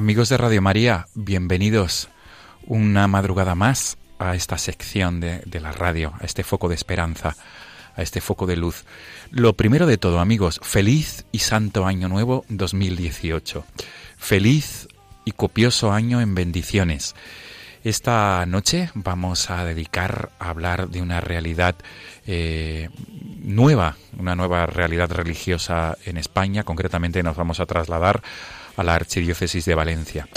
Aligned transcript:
Amigos 0.00 0.30
de 0.30 0.38
Radio 0.38 0.62
María, 0.62 1.08
bienvenidos 1.14 2.08
una 2.66 3.06
madrugada 3.06 3.54
más 3.54 3.98
a 4.18 4.34
esta 4.34 4.56
sección 4.56 5.20
de, 5.20 5.40
de 5.44 5.60
la 5.60 5.72
radio, 5.72 6.14
a 6.18 6.24
este 6.24 6.42
foco 6.42 6.70
de 6.70 6.74
esperanza, 6.74 7.36
a 7.94 8.00
este 8.00 8.22
foco 8.22 8.46
de 8.46 8.56
luz. 8.56 8.86
Lo 9.30 9.52
primero 9.58 9.84
de 9.84 9.98
todo, 9.98 10.18
amigos, 10.18 10.58
feliz 10.62 11.26
y 11.32 11.40
santo 11.40 11.84
año 11.84 12.08
nuevo 12.08 12.46
2018. 12.48 13.62
Feliz 14.16 14.88
y 15.26 15.32
copioso 15.32 15.92
año 15.92 16.22
en 16.22 16.34
bendiciones. 16.34 17.14
Esta 17.84 18.46
noche 18.46 18.90
vamos 18.94 19.50
a 19.50 19.66
dedicar 19.66 20.30
a 20.38 20.48
hablar 20.48 20.88
de 20.88 21.02
una 21.02 21.20
realidad 21.20 21.74
eh, 22.26 22.88
nueva, 23.42 23.96
una 24.18 24.34
nueva 24.34 24.64
realidad 24.64 25.10
religiosa 25.10 25.98
en 26.06 26.16
España. 26.16 26.64
Concretamente 26.64 27.22
nos 27.22 27.36
vamos 27.36 27.60
a 27.60 27.66
trasladar 27.66 28.22
a 28.76 28.82
la 28.82 28.94
Archidiócesis 28.94 29.64
de 29.64 29.74
Valencia. 29.74 30.28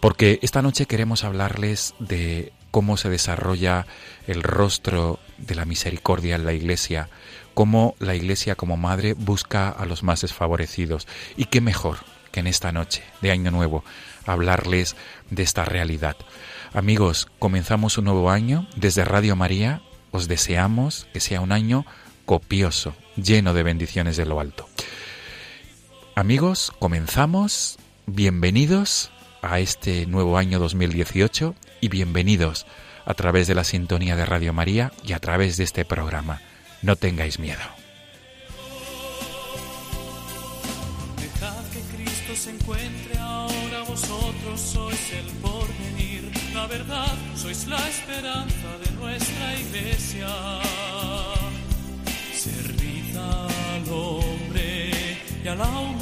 Porque 0.00 0.38
esta 0.42 0.62
noche 0.62 0.86
queremos 0.86 1.24
hablarles 1.24 1.94
de 1.98 2.52
cómo 2.70 2.96
se 2.96 3.10
desarrolla 3.10 3.86
el 4.26 4.42
rostro 4.42 5.18
de 5.38 5.54
la 5.54 5.64
misericordia 5.64 6.36
en 6.36 6.46
la 6.46 6.52
Iglesia, 6.52 7.08
cómo 7.54 7.94
la 7.98 8.14
Iglesia 8.14 8.54
como 8.54 8.76
madre 8.76 9.14
busca 9.14 9.68
a 9.68 9.84
los 9.86 10.02
más 10.02 10.22
desfavorecidos. 10.22 11.06
Y 11.36 11.46
qué 11.46 11.60
mejor 11.60 11.98
que 12.32 12.40
en 12.40 12.46
esta 12.46 12.72
noche 12.72 13.02
de 13.20 13.30
Año 13.30 13.50
Nuevo 13.50 13.84
hablarles 14.24 14.96
de 15.30 15.42
esta 15.42 15.64
realidad. 15.64 16.16
Amigos, 16.72 17.28
comenzamos 17.38 17.98
un 17.98 18.04
nuevo 18.04 18.30
año. 18.30 18.66
Desde 18.76 19.04
Radio 19.04 19.36
María 19.36 19.82
os 20.12 20.28
deseamos 20.28 21.06
que 21.12 21.20
sea 21.20 21.40
un 21.40 21.52
año 21.52 21.84
copioso, 22.24 22.94
lleno 23.16 23.54
de 23.54 23.64
bendiciones 23.64 24.16
de 24.16 24.26
lo 24.26 24.40
alto. 24.40 24.68
Amigos, 26.20 26.70
comenzamos. 26.78 27.78
Bienvenidos 28.04 29.10
a 29.40 29.58
este 29.58 30.04
nuevo 30.04 30.36
año 30.36 30.58
2018 30.58 31.54
y 31.80 31.88
bienvenidos 31.88 32.66
a 33.06 33.14
través 33.14 33.46
de 33.46 33.54
la 33.54 33.64
sintonía 33.64 34.16
de 34.16 34.26
Radio 34.26 34.52
María 34.52 34.92
y 35.02 35.14
a 35.14 35.18
través 35.18 35.56
de 35.56 35.64
este 35.64 35.86
programa. 35.86 36.42
No 36.82 36.96
tengáis 36.96 37.38
miedo. 37.38 37.62
Dejad 41.16 41.64
que 41.72 41.80
Cristo 41.96 42.36
se 42.36 42.50
encuentre 42.50 43.18
ahora, 43.18 43.80
vosotros 43.88 44.60
sois 44.60 45.12
el 45.14 45.26
porvenir, 45.40 46.30
la 46.52 46.66
verdad, 46.66 47.14
sois 47.34 47.66
la 47.66 47.88
esperanza 47.88 48.68
de 48.84 48.90
nuestra 48.92 49.58
iglesia. 49.58 50.28
Servid 52.34 53.16
al 53.16 53.90
hombre 53.90 54.90
y 55.42 55.48
a 55.48 55.54
la 55.54 55.66
humanidad. 55.66 55.99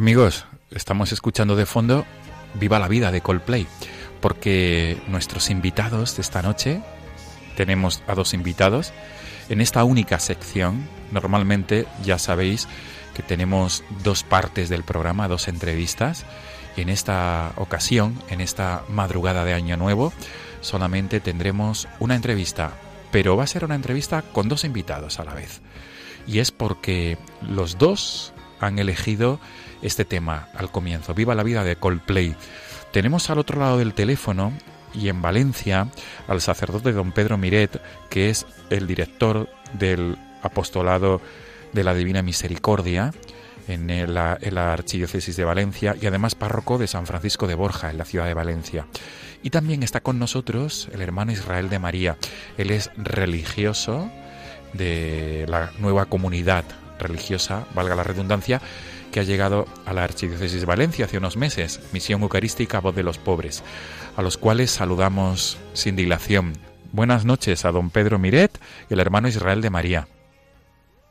Amigos, 0.00 0.46
estamos 0.70 1.12
escuchando 1.12 1.56
de 1.56 1.66
fondo 1.66 2.06
Viva 2.54 2.78
la 2.78 2.88
vida 2.88 3.12
de 3.12 3.20
Coldplay, 3.20 3.66
porque 4.22 4.98
nuestros 5.08 5.50
invitados 5.50 6.16
de 6.16 6.22
esta 6.22 6.40
noche, 6.40 6.80
tenemos 7.54 8.02
a 8.06 8.14
dos 8.14 8.32
invitados, 8.32 8.94
en 9.50 9.60
esta 9.60 9.84
única 9.84 10.18
sección, 10.18 10.88
normalmente 11.12 11.86
ya 12.02 12.18
sabéis 12.18 12.66
que 13.14 13.22
tenemos 13.22 13.84
dos 14.02 14.22
partes 14.22 14.70
del 14.70 14.84
programa, 14.84 15.28
dos 15.28 15.48
entrevistas, 15.48 16.24
y 16.78 16.80
en 16.80 16.88
esta 16.88 17.52
ocasión, 17.56 18.18
en 18.30 18.40
esta 18.40 18.84
madrugada 18.88 19.44
de 19.44 19.52
Año 19.52 19.76
Nuevo, 19.76 20.14
solamente 20.62 21.20
tendremos 21.20 21.88
una 21.98 22.16
entrevista, 22.16 22.72
pero 23.12 23.36
va 23.36 23.44
a 23.44 23.48
ser 23.48 23.66
una 23.66 23.74
entrevista 23.74 24.22
con 24.22 24.48
dos 24.48 24.64
invitados 24.64 25.20
a 25.20 25.24
la 25.24 25.34
vez. 25.34 25.60
Y 26.26 26.38
es 26.38 26.52
porque 26.52 27.18
los 27.42 27.76
dos 27.76 28.32
han 28.60 28.78
elegido 28.78 29.40
este 29.82 30.04
tema 30.04 30.48
al 30.54 30.70
comienzo, 30.70 31.14
Viva 31.14 31.34
la 31.34 31.42
vida 31.42 31.64
de 31.64 31.76
Coldplay. 31.76 32.36
Tenemos 32.92 33.30
al 33.30 33.38
otro 33.38 33.60
lado 33.60 33.78
del 33.78 33.94
teléfono 33.94 34.52
y 34.94 35.08
en 35.08 35.22
Valencia 35.22 35.88
al 36.28 36.40
sacerdote 36.40 36.92
don 36.92 37.12
Pedro 37.12 37.38
Miret, 37.38 37.80
que 38.08 38.30
es 38.30 38.46
el 38.70 38.86
director 38.86 39.48
del 39.72 40.16
apostolado 40.42 41.20
de 41.72 41.84
la 41.84 41.94
Divina 41.94 42.22
Misericordia 42.22 43.12
en 43.68 44.14
la, 44.14 44.72
Archidiócesis 44.72 45.36
de 45.36 45.44
Valencia 45.44 45.96
y 46.00 46.06
además 46.06 46.34
párroco 46.34 46.78
de 46.78 46.86
San 46.88 47.06
Francisco 47.06 47.46
de 47.46 47.54
Borja 47.54 47.90
en 47.90 47.98
la 47.98 48.04
ciudad 48.04 48.26
de 48.26 48.34
Valencia. 48.34 48.86
Y 49.42 49.50
también 49.50 49.82
está 49.82 50.00
con 50.00 50.18
nosotros 50.18 50.88
el 50.92 51.00
hermano 51.00 51.32
Israel 51.32 51.70
de 51.70 51.78
María. 51.78 52.16
Él 52.58 52.70
es 52.70 52.90
religioso 52.96 54.10
de 54.74 55.46
la 55.48 55.72
nueva 55.78 56.06
comunidad 56.06 56.64
religiosa, 57.00 57.66
valga 57.74 57.96
la 57.96 58.04
redundancia, 58.04 58.60
que 59.10 59.20
ha 59.20 59.24
llegado 59.24 59.66
a 59.86 59.92
la 59.92 60.04
Archidiócesis 60.04 60.60
de 60.60 60.66
Valencia 60.66 61.04
hace 61.04 61.18
unos 61.18 61.36
meses, 61.36 61.80
Misión 61.92 62.22
Eucarística 62.22 62.80
Voz 62.80 62.94
de 62.94 63.02
los 63.02 63.18
Pobres, 63.18 63.64
a 64.16 64.22
los 64.22 64.38
cuales 64.38 64.70
saludamos 64.70 65.58
sin 65.72 65.96
dilación. 65.96 66.52
Buenas 66.92 67.24
noches 67.24 67.64
a 67.64 67.72
don 67.72 67.90
Pedro 67.90 68.18
Miret 68.18 68.58
y 68.88 68.94
el 68.94 69.00
hermano 69.00 69.28
Israel 69.28 69.60
de 69.60 69.70
María. 69.70 70.08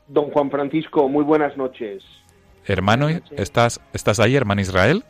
Don 0.08 0.30
Juan 0.30 0.50
Francisco, 0.50 1.08
muy 1.08 1.24
buenas 1.24 1.56
noches. 1.56 2.02
Hermano, 2.66 3.08
¿estás, 3.36 3.80
¿estás 3.92 4.20
ahí, 4.20 4.36
hermano 4.36 4.60
Israel? 4.60 5.04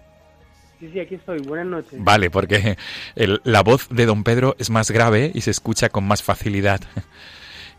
Sí, 0.78 0.90
sí, 0.92 1.00
aquí 1.00 1.16
estoy. 1.16 1.40
Buenas 1.42 1.66
noches. 1.66 2.02
Vale, 2.02 2.30
porque 2.30 2.76
la 3.14 3.62
voz 3.62 3.88
de 3.90 4.06
don 4.06 4.24
Pedro 4.24 4.56
es 4.58 4.70
más 4.70 4.90
grave 4.90 5.30
y 5.34 5.42
se 5.42 5.50
escucha 5.50 5.90
con 5.90 6.04
más 6.04 6.22
facilidad 6.22 6.80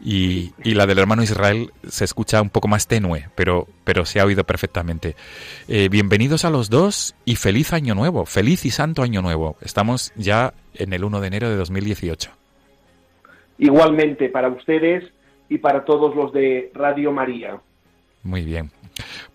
y, 0.03 0.51
la 0.63 0.87
del 0.87 0.99
hermano 0.99 1.23
Israel 1.23 1.71
se 1.87 2.05
escucha 2.05 2.41
un 2.41 2.49
poco 2.49 2.67
más 2.67 2.87
tenue, 2.87 3.29
pero, 3.35 3.67
pero 3.83 4.05
se 4.05 4.19
ha 4.19 4.25
oído 4.25 4.43
perfectamente. 4.43 5.15
Eh, 5.67 5.89
bienvenidos 5.89 6.43
a 6.45 6.49
los 6.49 6.69
dos 6.69 7.15
y 7.25 7.35
feliz 7.35 7.73
año 7.73 7.93
nuevo, 7.93 8.25
feliz 8.25 8.65
y 8.65 8.71
santo 8.71 9.03
año 9.03 9.21
nuevo. 9.21 9.57
Estamos 9.61 10.11
ya 10.15 10.53
en 10.73 10.93
el 10.93 11.03
1 11.03 11.21
de 11.21 11.27
enero 11.27 11.49
de 11.49 11.55
2018. 11.55 12.31
Igualmente 13.59 14.29
para 14.29 14.49
ustedes 14.49 15.03
y 15.49 15.59
para 15.59 15.85
todos 15.85 16.15
los 16.15 16.33
de 16.33 16.71
Radio 16.73 17.11
María. 17.11 17.59
Muy 18.23 18.43
bien. 18.43 18.71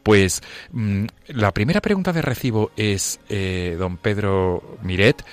Pues 0.02 0.42
mm, 0.72 1.06
la 1.28 1.52
primera 1.52 1.80
pregunta 1.80 2.12
de 2.12 2.22
recibo 2.22 2.70
es, 2.76 3.20
eh, 3.28 3.76
don 3.78 3.96
Pedro 3.96 4.78
Miret, 4.82 5.24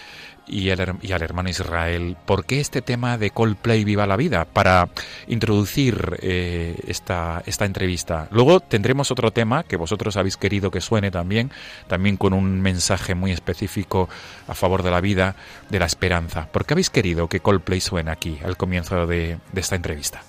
y, 0.48 0.70
al 0.70 1.22
hermano 1.22 1.50
Israel, 1.50 2.18
¿por 2.26 2.46
qué 2.46 2.60
este 2.60 2.82
tema 2.82 3.18
de 3.18 3.30
Coldplay 3.30 3.84
Viva 3.84 4.06
la 4.06 4.18
Vida? 4.18 4.46
Para 4.46 4.90
introducir 5.28 6.18
eh, 6.22 6.76
esta, 6.88 7.42
esta 7.46 7.66
entrevista. 7.66 8.28
Luego 8.32 8.60
tendremos 8.60 9.10
otro 9.12 9.32
tema 9.32 9.64
que 9.64 9.78
vosotros 9.78 10.18
habéis 10.18 10.38
querido 10.38 10.70
que 10.70 10.82
suene 10.82 11.12
también, 11.12 11.52
también 11.88 12.18
con 12.18 12.34
un 12.34 12.62
mensaje 12.62 13.16
muy 13.16 13.32
específico 13.32 14.10
a 14.48 14.54
favor 14.54 14.84
de 14.84 14.92
la 14.92 15.02
vida, 15.02 15.36
de 15.70 15.80
la 15.80 15.86
esperanza. 15.86 16.48
¿Por 16.52 16.66
qué 16.66 16.74
habéis 16.74 16.90
querido 16.90 17.28
que 17.28 17.40
Coldplay 17.40 17.80
suene 17.80 18.12
aquí, 18.12 18.40
al 18.44 18.58
comienzo 18.58 19.08
de, 19.08 19.38
de 19.52 19.62
esta 19.62 19.76
entrevista? 19.76 20.22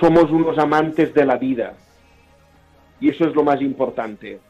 Somos 0.00 0.30
unos 0.30 0.58
amantes 0.58 1.14
de 1.14 1.24
la 1.24 1.36
vida 1.36 1.74
y 3.00 3.10
eso 3.10 3.28
es 3.28 3.34
lo 3.34 3.44
más 3.44 3.60
importante. 3.60 4.40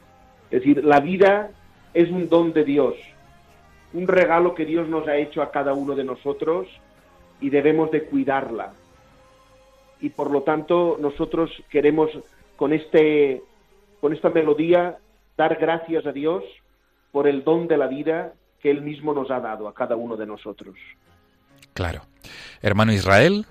Es 0.51 0.61
decir, 0.61 0.83
la 0.85 1.01
vida 1.01 1.51
es 1.93 2.11
un 2.11 2.29
don 2.29 2.53
de 2.53 2.65
Dios 2.65 2.95
un 3.93 4.07
regalo 4.07 4.55
que 4.55 4.65
Dios 4.65 4.89
nos 4.89 5.07
ha 5.09 5.17
hecho 5.17 5.43
a 5.43 5.51
cada 5.51 5.73
uno 5.73 5.95
de 5.95 6.05
nosotros 6.05 6.69
y 7.41 7.51
debemos 7.51 7.91
de 7.91 8.05
cuidarla. 8.05 8.73
Y 10.01 10.11
por 10.11 10.31
lo 10.31 10.43
tanto 10.43 10.97
nosotros 11.01 11.51
queremos 11.71 12.11
con 12.57 12.73
este 12.73 13.43
con 14.01 14.15
esta 14.15 14.31
melodía 14.31 14.99
dar 15.37 15.57
gracias 15.57 16.07
a 16.07 16.13
Dios 16.13 16.43
por 17.13 17.27
el 17.27 17.45
don 17.45 17.69
de 17.69 17.77
la 17.77 17.87
vida 17.87 18.33
que 18.61 18.71
él 18.71 18.83
mismo 18.83 19.13
nos 19.13 19.31
ha 19.31 19.41
dado 19.41 19.69
a 19.69 19.75
cada 19.75 19.97
uno 19.97 20.17
de 20.17 20.27
nosotros. 20.27 20.77
Claro. 21.75 22.03
Hermano 22.63 22.93
Israel, 22.93 23.47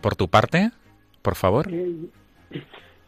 por 0.00 0.16
tu 0.16 0.28
parte, 0.28 0.70
por 1.22 1.34
favor. 1.34 1.68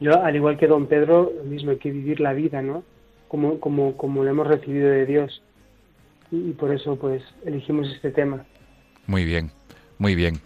Yo, 0.00 0.22
al 0.22 0.36
igual 0.36 0.56
que 0.56 0.66
don 0.66 0.86
Pedro, 0.86 1.32
lo 1.36 1.44
mismo 1.44 1.70
hay 1.70 1.78
que 1.78 1.90
vivir 1.90 2.20
la 2.20 2.32
vida, 2.32 2.62
¿no? 2.62 2.84
Como, 3.26 3.60
como, 3.60 3.96
como 3.96 4.24
lo 4.24 4.30
hemos 4.30 4.46
recibido 4.46 4.88
de 4.90 5.06
Dios 5.06 5.42
y 6.30 6.52
por 6.52 6.72
eso 6.74 6.96
pues 6.96 7.22
elegimos 7.44 7.88
este 7.88 8.10
tema. 8.10 8.44
Muy 9.06 9.24
bien. 9.24 9.50
Muy 9.98 10.14
bien. 10.14 10.40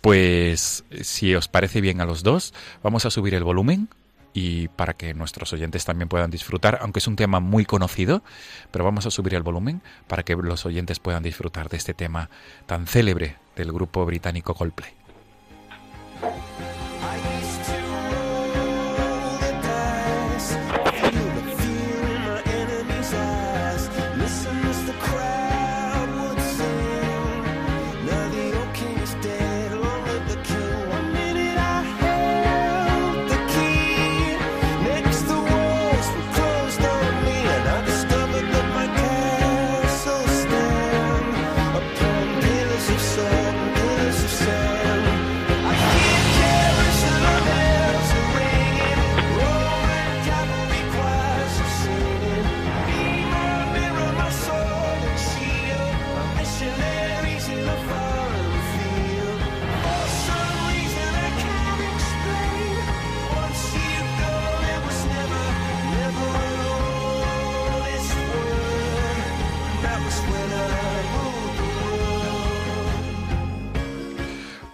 Pues 0.00 0.84
si 1.02 1.34
os 1.34 1.48
parece 1.48 1.80
bien 1.80 2.00
a 2.00 2.06
los 2.06 2.22
dos, 2.22 2.54
vamos 2.82 3.04
a 3.04 3.10
subir 3.10 3.34
el 3.34 3.44
volumen 3.44 3.88
y 4.32 4.68
para 4.68 4.94
que 4.94 5.14
nuestros 5.14 5.52
oyentes 5.52 5.84
también 5.84 6.08
puedan 6.08 6.30
disfrutar, 6.30 6.78
aunque 6.80 6.98
es 6.98 7.06
un 7.06 7.14
tema 7.16 7.38
muy 7.38 7.64
conocido, 7.64 8.22
pero 8.70 8.84
vamos 8.84 9.06
a 9.06 9.10
subir 9.10 9.34
el 9.34 9.42
volumen 9.42 9.82
para 10.08 10.24
que 10.24 10.34
los 10.34 10.66
oyentes 10.66 10.98
puedan 10.98 11.22
disfrutar 11.22 11.68
de 11.68 11.76
este 11.76 11.94
tema 11.94 12.30
tan 12.66 12.86
célebre 12.86 13.36
del 13.54 13.72
grupo 13.72 14.04
británico 14.04 14.54
Coldplay. 14.54 14.90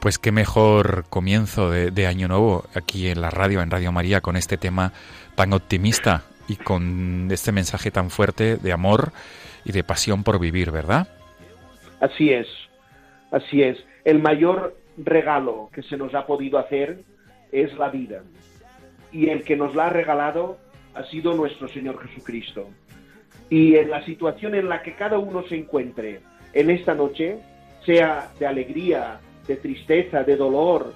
Pues 0.00 0.19
qué 0.19 0.33
mejor 0.33 1.04
comienzo 1.11 1.71
de, 1.71 2.07
Año 2.07 2.26
Nuevo 2.26 2.64
aquí 2.75 3.09
en 3.09 3.21
la 3.21 3.28
radio, 3.28 3.61
en 3.61 3.71
Radio 3.71 3.92
María, 3.92 4.23
con 4.23 4.35
este 4.35 4.57
tema 4.57 4.95
tan 5.35 5.52
optimista 5.52 6.23
y 6.49 6.57
con 6.57 7.28
este 7.30 7.52
mensaje 7.52 7.90
tan 7.90 8.09
fuerte 8.09 8.57
de 8.57 8.73
amor 8.73 9.12
y 9.62 9.73
de 9.73 9.85
pasión 9.85 10.25
por 10.25 10.40
vivir, 10.40 10.71
¿verdad? 10.71 11.07
Así 12.00 12.30
es, 12.30 12.47
así 13.30 13.62
es. 13.62 13.76
El 14.07 14.23
mayor 14.23 14.75
regalo 14.97 15.69
que 15.71 15.83
se 15.83 15.99
nos 15.99 16.14
ha 16.14 16.26
podido 16.26 16.59
hacer 16.59 17.02
es 17.52 17.76
la 17.76 17.90
vida. 17.90 18.23
Y 19.12 19.28
el 19.28 19.45
que 19.45 19.54
nos 19.54 19.75
la 19.75 19.88
ha 19.88 19.90
regalado 19.90 20.57
ha 20.95 21.04
sido 21.11 21.35
nuestro 21.35 21.69
Señor 21.69 22.02
Jesucristo. 22.09 22.71
Y 23.50 23.76
en 23.76 23.90
la 23.90 24.02
situación 24.07 24.54
en 24.54 24.71
la 24.71 24.83
que 24.83 24.95
cada 24.95 25.19
uno 25.19 25.42
se 25.47 25.57
encuentre 25.57 26.23
en 26.54 26.71
esta 26.71 26.95
noche, 26.95 27.38
sea 27.85 28.30
de 28.38 28.47
alegría, 28.47 29.21
de 29.50 29.57
tristeza, 29.57 30.23
de 30.23 30.37
dolor, 30.37 30.95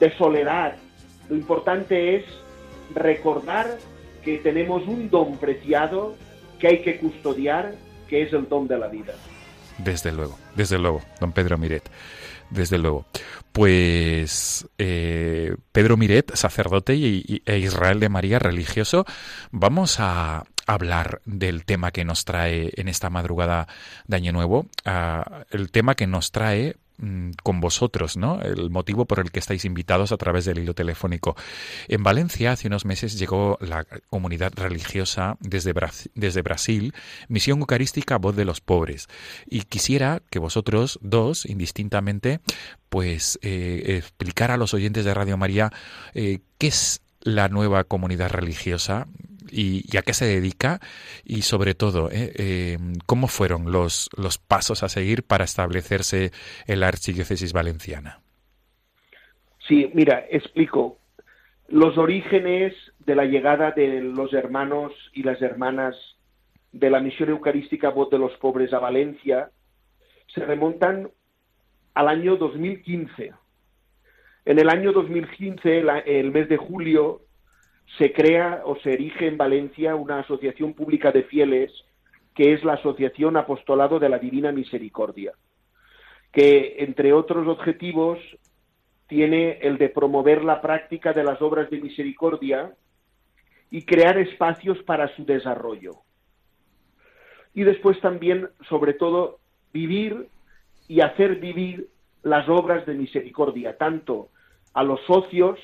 de 0.00 0.16
soledad. 0.16 0.74
Lo 1.28 1.36
importante 1.36 2.16
es 2.16 2.24
recordar 2.94 3.76
que 4.24 4.38
tenemos 4.38 4.88
un 4.88 5.10
don 5.10 5.36
preciado 5.36 6.14
que 6.58 6.68
hay 6.68 6.82
que 6.82 6.98
custodiar, 6.98 7.74
que 8.08 8.22
es 8.22 8.32
el 8.32 8.48
don 8.48 8.66
de 8.66 8.78
la 8.78 8.88
vida. 8.88 9.12
Desde 9.76 10.12
luego, 10.12 10.38
desde 10.56 10.78
luego, 10.78 11.02
don 11.20 11.32
Pedro 11.32 11.58
Miret. 11.58 11.90
desde 12.48 12.78
luego. 12.78 13.04
Pues 13.52 14.66
eh, 14.78 15.54
Pedro 15.72 15.96
Miret, 15.96 16.34
sacerdote 16.34 16.94
y, 16.94 17.42
e 17.44 17.58
Israel 17.58 18.00
de 18.00 18.08
María, 18.08 18.38
religioso, 18.38 19.04
vamos 19.50 19.96
a 20.00 20.44
hablar 20.74 21.20
del 21.24 21.64
tema 21.64 21.90
que 21.90 22.04
nos 22.04 22.24
trae 22.24 22.72
en 22.76 22.88
esta 22.88 23.10
madrugada 23.10 23.68
de 24.06 24.16
Año 24.16 24.32
Nuevo, 24.32 24.66
ah, 24.84 25.44
el 25.50 25.70
tema 25.70 25.94
que 25.94 26.06
nos 26.06 26.32
trae 26.32 26.76
Mm, 27.00 27.30
con 27.42 27.60
vosotros, 27.60 28.18
¿no? 28.18 28.42
El 28.42 28.68
motivo 28.68 29.06
por 29.06 29.20
el 29.20 29.30
que 29.30 29.38
estáis 29.38 29.64
invitados 29.64 30.12
a 30.12 30.18
través 30.18 30.44
del 30.44 30.58
hilo 30.58 30.74
telefónico. 30.74 31.34
En 31.88 32.02
Valencia, 32.02 32.52
hace 32.52 32.68
unos 32.68 32.84
meses, 32.84 33.18
llegó 33.18 33.56
la 33.62 33.86
comunidad 34.10 34.52
religiosa 34.54 35.38
desde, 35.40 35.72
Brasil, 35.72 36.92
Misión 37.28 37.60
Eucarística 37.60 38.18
Voz 38.18 38.36
de 38.36 38.44
los 38.44 38.60
Pobres. 38.60 39.08
Y 39.46 39.62
quisiera 39.62 40.20
que 40.28 40.38
vosotros 40.38 40.98
dos, 41.00 41.46
indistintamente, 41.46 42.40
pues 42.90 43.38
eh, 43.40 43.96
explicar 43.96 44.50
a 44.50 44.58
los 44.58 44.74
oyentes 44.74 45.06
de 45.06 45.14
Radio 45.14 45.38
María 45.38 45.72
eh, 46.12 46.40
qué 46.58 46.66
es 46.66 47.00
la 47.22 47.48
nueva 47.48 47.84
comunidad 47.84 48.30
religiosa 48.30 49.06
y, 49.50 49.96
a 49.96 50.02
qué 50.02 50.12
se 50.12 50.26
dedica 50.26 50.80
y 51.24 51.42
sobre 51.42 51.74
todo 51.74 52.10
eh, 52.10 52.32
eh, 52.36 52.78
cómo 53.06 53.28
fueron 53.28 53.72
los, 53.72 54.08
los 54.16 54.38
pasos 54.38 54.82
a 54.82 54.88
seguir 54.88 55.22
para 55.22 55.44
establecerse 55.44 56.30
en 56.66 56.80
la 56.80 56.88
archidiócesis 56.88 57.52
valenciana. 57.52 58.20
Sí, 59.66 59.90
mira, 59.94 60.24
explico. 60.30 60.98
Los 61.68 61.96
orígenes 61.98 62.74
de 62.98 63.14
la 63.14 63.24
llegada 63.24 63.70
de 63.70 64.00
los 64.00 64.32
hermanos 64.32 64.92
y 65.12 65.22
las 65.22 65.40
hermanas 65.40 65.94
de 66.72 66.90
la 66.90 67.00
misión 67.00 67.30
eucarística 67.30 67.90
Voz 67.90 68.10
de 68.10 68.18
los 68.18 68.32
Pobres 68.38 68.72
a 68.72 68.78
Valencia 68.78 69.50
se 70.34 70.44
remontan 70.44 71.10
al 71.94 72.08
año 72.08 72.36
2015. 72.36 73.32
En 74.44 74.58
el 74.58 74.68
año 74.68 74.92
2015, 74.92 75.84
el 76.06 76.32
mes 76.32 76.48
de 76.48 76.56
julio, 76.56 77.22
se 77.98 78.12
crea 78.12 78.62
o 78.64 78.76
se 78.76 78.92
erige 78.92 79.26
en 79.26 79.36
Valencia 79.36 79.94
una 79.94 80.20
asociación 80.20 80.74
pública 80.74 81.12
de 81.12 81.24
fieles 81.24 81.72
que 82.34 82.52
es 82.52 82.64
la 82.64 82.74
Asociación 82.74 83.36
Apostolado 83.36 83.98
de 83.98 84.08
la 84.08 84.18
Divina 84.18 84.52
Misericordia, 84.52 85.32
que 86.32 86.76
entre 86.78 87.12
otros 87.12 87.46
objetivos 87.48 88.18
tiene 89.08 89.58
el 89.62 89.76
de 89.76 89.88
promover 89.88 90.44
la 90.44 90.60
práctica 90.60 91.12
de 91.12 91.24
las 91.24 91.42
obras 91.42 91.68
de 91.70 91.80
misericordia 91.80 92.72
y 93.70 93.82
crear 93.82 94.18
espacios 94.18 94.78
para 94.84 95.14
su 95.16 95.24
desarrollo. 95.24 95.96
Y 97.52 97.64
después 97.64 98.00
también, 98.00 98.48
sobre 98.68 98.94
todo, 98.94 99.40
vivir 99.72 100.28
y 100.86 101.00
hacer 101.00 101.36
vivir 101.36 101.88
las 102.22 102.48
obras 102.48 102.86
de 102.86 102.94
misericordia, 102.94 103.76
tanto 103.76 104.28
a 104.74 104.84
los 104.84 105.00
socios, 105.06 105.58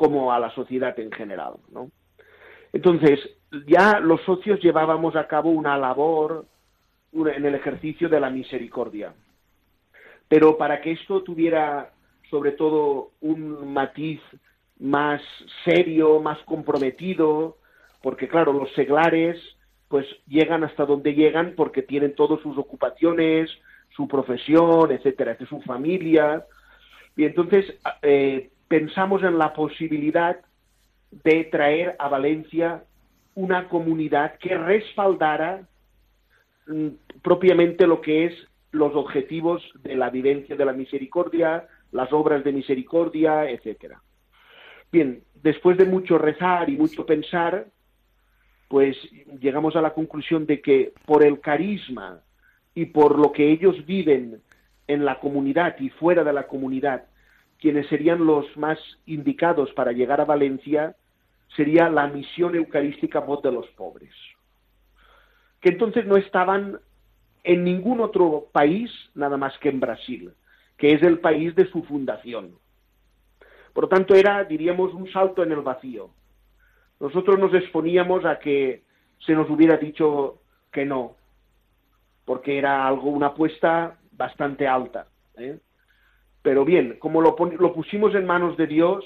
como 0.00 0.32
a 0.32 0.40
la 0.40 0.50
sociedad 0.54 0.98
en 0.98 1.12
general. 1.12 1.56
¿no? 1.70 1.90
Entonces, 2.72 3.20
ya 3.66 4.00
los 4.00 4.22
socios 4.22 4.58
llevábamos 4.62 5.14
a 5.14 5.26
cabo 5.26 5.50
una 5.50 5.76
labor 5.76 6.46
en 7.12 7.44
el 7.44 7.54
ejercicio 7.54 8.08
de 8.08 8.18
la 8.18 8.30
misericordia. 8.30 9.12
Pero 10.26 10.56
para 10.56 10.80
que 10.80 10.92
esto 10.92 11.22
tuviera 11.22 11.92
sobre 12.30 12.52
todo 12.52 13.10
un 13.20 13.74
matiz 13.74 14.22
más 14.78 15.20
serio, 15.66 16.18
más 16.20 16.38
comprometido, 16.44 17.58
porque 18.02 18.26
claro, 18.26 18.54
los 18.54 18.72
seglares 18.72 19.36
pues 19.88 20.06
llegan 20.26 20.64
hasta 20.64 20.86
donde 20.86 21.12
llegan 21.12 21.52
porque 21.58 21.82
tienen 21.82 22.14
todas 22.14 22.40
sus 22.40 22.56
ocupaciones, 22.56 23.50
su 23.90 24.08
profesión, 24.08 24.92
etcétera, 24.92 25.36
su 25.46 25.60
familia. 25.60 26.46
Y 27.16 27.24
entonces 27.26 27.66
eh, 28.00 28.50
pensamos 28.70 29.24
en 29.24 29.36
la 29.36 29.52
posibilidad 29.52 30.36
de 31.10 31.42
traer 31.50 31.96
a 31.98 32.08
Valencia 32.08 32.84
una 33.34 33.68
comunidad 33.68 34.38
que 34.38 34.56
respaldara 34.56 35.66
mm, 36.68 36.86
propiamente 37.20 37.88
lo 37.88 38.00
que 38.00 38.26
es 38.26 38.34
los 38.70 38.94
objetivos 38.94 39.60
de 39.82 39.96
la 39.96 40.08
vivencia 40.08 40.54
de 40.54 40.64
la 40.64 40.72
misericordia, 40.72 41.66
las 41.90 42.12
obras 42.12 42.44
de 42.44 42.52
misericordia, 42.52 43.50
etcétera. 43.50 44.00
Bien, 44.92 45.24
después 45.42 45.76
de 45.76 45.86
mucho 45.86 46.16
rezar 46.16 46.70
y 46.70 46.76
mucho 46.76 47.04
pensar, 47.04 47.66
pues 48.68 48.96
llegamos 49.40 49.74
a 49.74 49.82
la 49.82 49.94
conclusión 49.94 50.46
de 50.46 50.60
que 50.60 50.92
por 51.06 51.24
el 51.24 51.40
carisma 51.40 52.20
y 52.76 52.86
por 52.86 53.18
lo 53.18 53.32
que 53.32 53.50
ellos 53.50 53.84
viven 53.84 54.40
en 54.86 55.04
la 55.04 55.18
comunidad 55.18 55.74
y 55.80 55.90
fuera 55.90 56.22
de 56.22 56.32
la 56.32 56.46
comunidad 56.46 57.09
quienes 57.60 57.86
serían 57.88 58.24
los 58.26 58.56
más 58.56 58.78
indicados 59.06 59.70
para 59.72 59.92
llegar 59.92 60.20
a 60.20 60.24
Valencia 60.24 60.96
sería 61.56 61.88
la 61.88 62.06
misión 62.06 62.54
eucarística 62.54 63.20
voz 63.20 63.42
de 63.42 63.52
los 63.52 63.66
pobres, 63.70 64.14
que 65.60 65.70
entonces 65.70 66.06
no 66.06 66.16
estaban 66.16 66.80
en 67.44 67.64
ningún 67.64 68.00
otro 68.00 68.46
país 68.52 68.90
nada 69.14 69.36
más 69.36 69.56
que 69.58 69.68
en 69.68 69.80
Brasil, 69.80 70.32
que 70.76 70.94
es 70.94 71.02
el 71.02 71.18
país 71.18 71.54
de 71.54 71.66
su 71.66 71.82
fundación. 71.84 72.54
Por 73.72 73.84
lo 73.84 73.88
tanto, 73.88 74.14
era, 74.14 74.44
diríamos, 74.44 74.92
un 74.94 75.10
salto 75.12 75.42
en 75.42 75.52
el 75.52 75.60
vacío. 75.60 76.10
Nosotros 76.98 77.38
nos 77.38 77.54
exponíamos 77.54 78.24
a 78.24 78.38
que 78.38 78.82
se 79.24 79.32
nos 79.34 79.48
hubiera 79.48 79.76
dicho 79.76 80.40
que 80.72 80.84
no, 80.84 81.16
porque 82.24 82.58
era 82.58 82.86
algo, 82.86 83.10
una 83.10 83.28
apuesta 83.28 83.98
bastante 84.12 84.66
alta. 84.66 85.06
¿eh? 85.36 85.58
Pero 86.42 86.64
bien, 86.64 86.96
como 86.98 87.20
lo, 87.20 87.36
pusimos 87.36 88.14
en 88.14 88.26
manos 88.26 88.56
de 88.56 88.66
Dios 88.66 89.04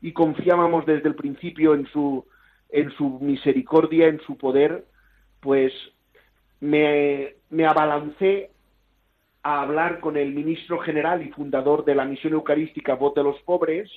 y 0.00 0.12
confiábamos 0.12 0.84
desde 0.84 1.08
el 1.08 1.14
principio 1.14 1.74
en 1.74 1.86
su, 1.86 2.26
en 2.68 2.90
su 2.92 3.18
misericordia, 3.20 4.08
en 4.08 4.20
su 4.20 4.36
poder, 4.36 4.84
pues 5.40 5.72
me, 6.60 7.34
me 7.50 7.66
abalancé 7.66 8.50
a 9.42 9.62
hablar 9.62 10.00
con 10.00 10.16
el 10.16 10.32
ministro 10.34 10.78
general 10.78 11.22
y 11.22 11.30
fundador 11.30 11.84
de 11.84 11.94
la 11.94 12.04
misión 12.04 12.32
eucarística 12.32 12.94
Voz 12.94 13.14
de 13.14 13.22
los 13.22 13.40
Pobres 13.42 13.90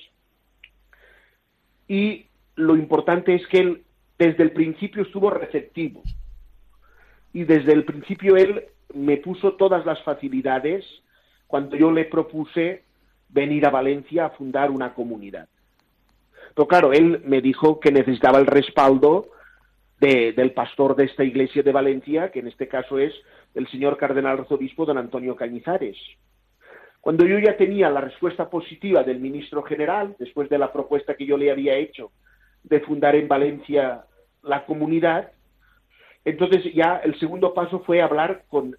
y 1.88 2.26
lo 2.54 2.76
importante 2.76 3.34
es 3.34 3.46
que 3.48 3.58
él 3.58 3.82
desde 4.18 4.42
el 4.42 4.52
principio 4.52 5.02
estuvo 5.02 5.30
receptivo. 5.30 6.02
Y 7.32 7.44
desde 7.44 7.72
el 7.72 7.84
principio 7.84 8.36
él 8.36 8.64
me 8.94 9.16
puso 9.18 9.54
todas 9.54 9.86
las 9.86 10.02
facilidades 10.02 10.84
cuando 11.48 11.76
yo 11.76 11.90
le 11.90 12.04
propuse 12.04 12.84
venir 13.30 13.66
a 13.66 13.70
Valencia 13.70 14.26
a 14.26 14.30
fundar 14.30 14.70
una 14.70 14.94
comunidad. 14.94 15.48
Pero 16.54 16.68
claro, 16.68 16.92
él 16.92 17.22
me 17.24 17.40
dijo 17.40 17.80
que 17.80 17.90
necesitaba 17.90 18.38
el 18.38 18.46
respaldo 18.46 19.30
del 19.98 20.52
pastor 20.52 20.94
de 20.94 21.04
esta 21.04 21.24
iglesia 21.24 21.62
de 21.64 21.72
Valencia, 21.72 22.30
que 22.30 22.38
en 22.38 22.46
este 22.46 22.68
caso 22.68 23.00
es 23.00 23.12
el 23.54 23.66
señor 23.68 23.96
cardenal 23.96 24.38
arzobispo 24.38 24.86
don 24.86 24.98
Antonio 24.98 25.34
Cañizares. 25.34 25.96
Cuando 27.00 27.26
yo 27.26 27.38
ya 27.38 27.56
tenía 27.56 27.90
la 27.90 28.02
respuesta 28.02 28.48
positiva 28.48 29.02
del 29.02 29.18
ministro 29.18 29.62
general, 29.62 30.14
después 30.18 30.48
de 30.48 30.58
la 30.58 30.72
propuesta 30.72 31.16
que 31.16 31.26
yo 31.26 31.36
le 31.36 31.50
había 31.50 31.76
hecho 31.76 32.12
de 32.62 32.80
fundar 32.80 33.16
en 33.16 33.26
Valencia 33.26 34.04
la 34.42 34.66
comunidad, 34.66 35.32
entonces 36.24 36.72
ya 36.74 37.00
el 37.02 37.18
segundo 37.18 37.54
paso 37.54 37.80
fue 37.80 38.02
hablar 38.02 38.44
con 38.48 38.76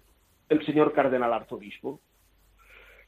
el 0.48 0.64
señor 0.64 0.92
cardenal 0.92 1.32
arzobispo 1.32 2.00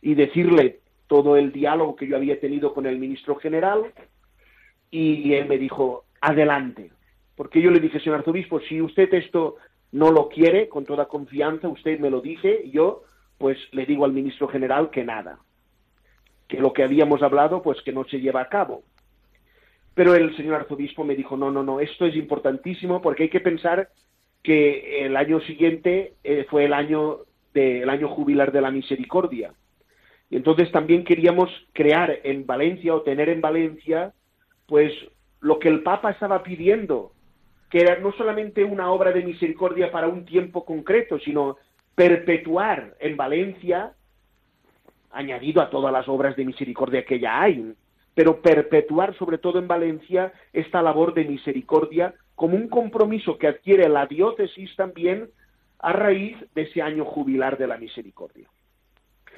y 0.03 0.15
decirle 0.15 0.81
todo 1.07 1.37
el 1.37 1.53
diálogo 1.53 1.97
que 1.97 2.07
yo 2.07 2.17
había 2.17 2.39
tenido 2.41 2.75
con 2.75 2.85
el 2.85 2.99
ministro 2.99 3.37
general 3.37 3.93
y 4.91 5.33
él 5.33 5.49
me 5.49 5.57
dijo, 5.57 6.05
adelante. 6.21 6.91
Porque 7.35 7.63
yo 7.63 7.71
le 7.71 7.81
dije, 7.81 7.99
señor 8.01 8.19
arzobispo, 8.19 8.61
si 8.61 8.83
usted 8.83 9.13
esto 9.15 9.57
no 9.91 10.11
lo 10.11 10.29
quiere, 10.29 10.69
con 10.69 10.85
toda 10.85 11.07
confianza, 11.07 11.69
usted 11.69 11.99
me 11.99 12.11
lo 12.11 12.21
dice, 12.21 12.69
yo 12.71 13.03
pues 13.39 13.59
le 13.73 13.87
digo 13.87 14.05
al 14.05 14.13
ministro 14.13 14.47
general 14.49 14.91
que 14.91 15.05
nada, 15.05 15.39
que 16.47 16.61
lo 16.61 16.73
que 16.73 16.85
habíamos 16.85 17.23
hablado 17.23 17.63
pues 17.63 17.81
que 17.83 17.93
no 17.93 18.05
se 18.05 18.21
lleva 18.21 18.43
a 18.43 18.49
cabo. 18.49 18.85
Pero 19.95 20.15
el 20.15 20.35
señor 20.37 20.55
arzobispo 20.55 21.05
me 21.05 21.17
dijo, 21.17 21.37
no, 21.37 21.51
no, 21.51 21.63
no, 21.63 21.81
esto 21.81 22.07
es 22.07 22.17
importantísimo 22.17 23.03
porque 23.03 23.25
hay 23.25 23.29
que 23.29 23.41
pensar 23.41 23.89
que 24.43 25.05
el 25.05 25.17
año 25.17 25.41
siguiente 25.41 26.15
eh, 26.25 26.47
fue 26.49 26.65
el 26.65 26.73
año, 26.73 27.19
de, 27.53 27.85
año 27.89 28.09
jubilar 28.09 28.53
de 28.53 28.61
la 28.61 28.71
misericordia. 28.71 29.53
Entonces 30.33 30.73
también 30.73 31.05
queríamos 31.05 31.51
crear 31.75 32.21
en 32.25 32.47
Valencia 32.47 32.95
o 32.95 33.03
tener 33.03 33.29
en 33.29 33.43
Valencia 33.43 34.15
pues 34.67 34.91
lo 35.41 35.59
que 35.59 35.69
el 35.69 35.83
Papa 35.83 36.11
estaba 36.11 36.43
pidiendo, 36.43 37.12
que 37.71 37.81
era 37.81 37.99
no 37.99 38.12
solamente 38.12 38.65
una 38.65 38.91
obra 38.91 39.12
de 39.12 39.23
misericordia 39.23 39.93
para 39.93 40.09
un 40.09 40.25
tiempo 40.25 40.65
concreto, 40.65 41.19
sino 41.19 41.59
perpetuar 41.95 42.97
en 42.99 43.17
Valencia, 43.19 43.93
añadido 45.11 45.61
a 45.61 45.69
todas 45.69 45.93
las 45.93 46.09
obras 46.09 46.35
de 46.35 46.47
misericordia 46.47 47.05
que 47.05 47.21
ya 47.21 47.43
hay, 47.43 47.75
pero 48.15 48.41
perpetuar 48.41 49.15
sobre 49.19 49.37
todo 49.37 49.59
en 49.59 49.69
Valencia 49.69 50.33
esta 50.55 50.81
labor 50.81 51.12
de 51.12 51.25
misericordia 51.25 52.15
como 52.35 52.57
un 52.57 52.69
compromiso 52.69 53.37
que 53.37 53.49
adquiere 53.49 53.87
la 53.91 54.07
diócesis 54.07 54.75
también 54.77 55.29
a 55.79 55.93
raíz 55.93 56.39
de 56.55 56.62
ese 56.62 56.81
año 56.81 57.05
jubilar 57.05 57.59
de 57.59 57.67
la 57.67 57.77
misericordia. 57.77 58.49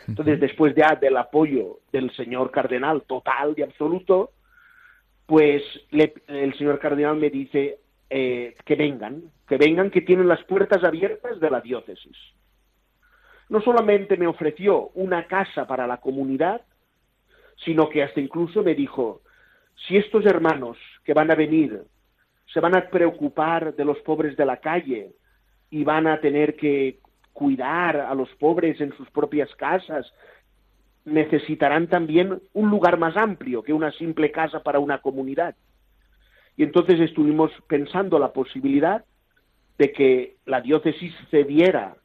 Entonces, 0.06 0.38
después 0.40 0.74
ya 0.74 0.96
del 1.00 1.16
apoyo 1.16 1.78
del 1.92 2.10
señor 2.14 2.50
cardenal 2.50 3.02
total 3.02 3.54
y 3.56 3.62
absoluto, 3.62 4.32
pues 5.26 5.62
el 5.90 6.54
señor 6.58 6.78
cardenal 6.78 7.16
me 7.16 7.30
dice 7.30 7.78
eh, 8.10 8.54
que 8.64 8.74
vengan, 8.74 9.22
que 9.48 9.56
vengan, 9.56 9.90
que 9.90 10.02
tienen 10.02 10.28
las 10.28 10.44
puertas 10.44 10.84
abiertas 10.84 11.40
de 11.40 11.50
la 11.50 11.60
diócesis. 11.60 12.16
No 13.48 13.60
solamente 13.60 14.16
me 14.16 14.26
ofreció 14.26 14.88
una 14.94 15.26
casa 15.26 15.66
para 15.66 15.86
la 15.86 15.98
comunidad, 15.98 16.62
sino 17.64 17.88
que 17.88 18.02
hasta 18.02 18.20
incluso 18.20 18.62
me 18.62 18.74
dijo, 18.74 19.22
si 19.86 19.96
estos 19.96 20.24
hermanos 20.26 20.76
que 21.04 21.14
van 21.14 21.30
a 21.30 21.34
venir 21.34 21.82
se 22.52 22.60
van 22.60 22.76
a 22.76 22.88
preocupar 22.88 23.74
de 23.74 23.84
los 23.84 23.98
pobres 24.00 24.36
de 24.36 24.46
la 24.46 24.58
calle 24.58 25.12
y 25.70 25.82
van 25.82 26.06
a 26.06 26.20
tener 26.20 26.56
que 26.56 26.98
cuidar 27.34 27.98
a 27.98 28.14
los 28.14 28.30
pobres 28.36 28.80
en 28.80 28.96
sus 28.96 29.10
propias 29.10 29.54
casas, 29.56 30.10
necesitarán 31.04 31.88
también 31.88 32.40
un 32.54 32.70
lugar 32.70 32.98
más 32.98 33.16
amplio 33.16 33.62
que 33.62 33.74
una 33.74 33.92
simple 33.92 34.32
casa 34.32 34.62
para 34.62 34.78
una 34.78 34.98
comunidad. 35.02 35.54
Y 36.56 36.62
entonces 36.62 36.98
estuvimos 37.00 37.50
pensando 37.68 38.18
la 38.18 38.32
posibilidad 38.32 39.04
de 39.76 39.92
que 39.92 40.36
la 40.46 40.62
diócesis 40.62 41.12
cediera 41.30 41.96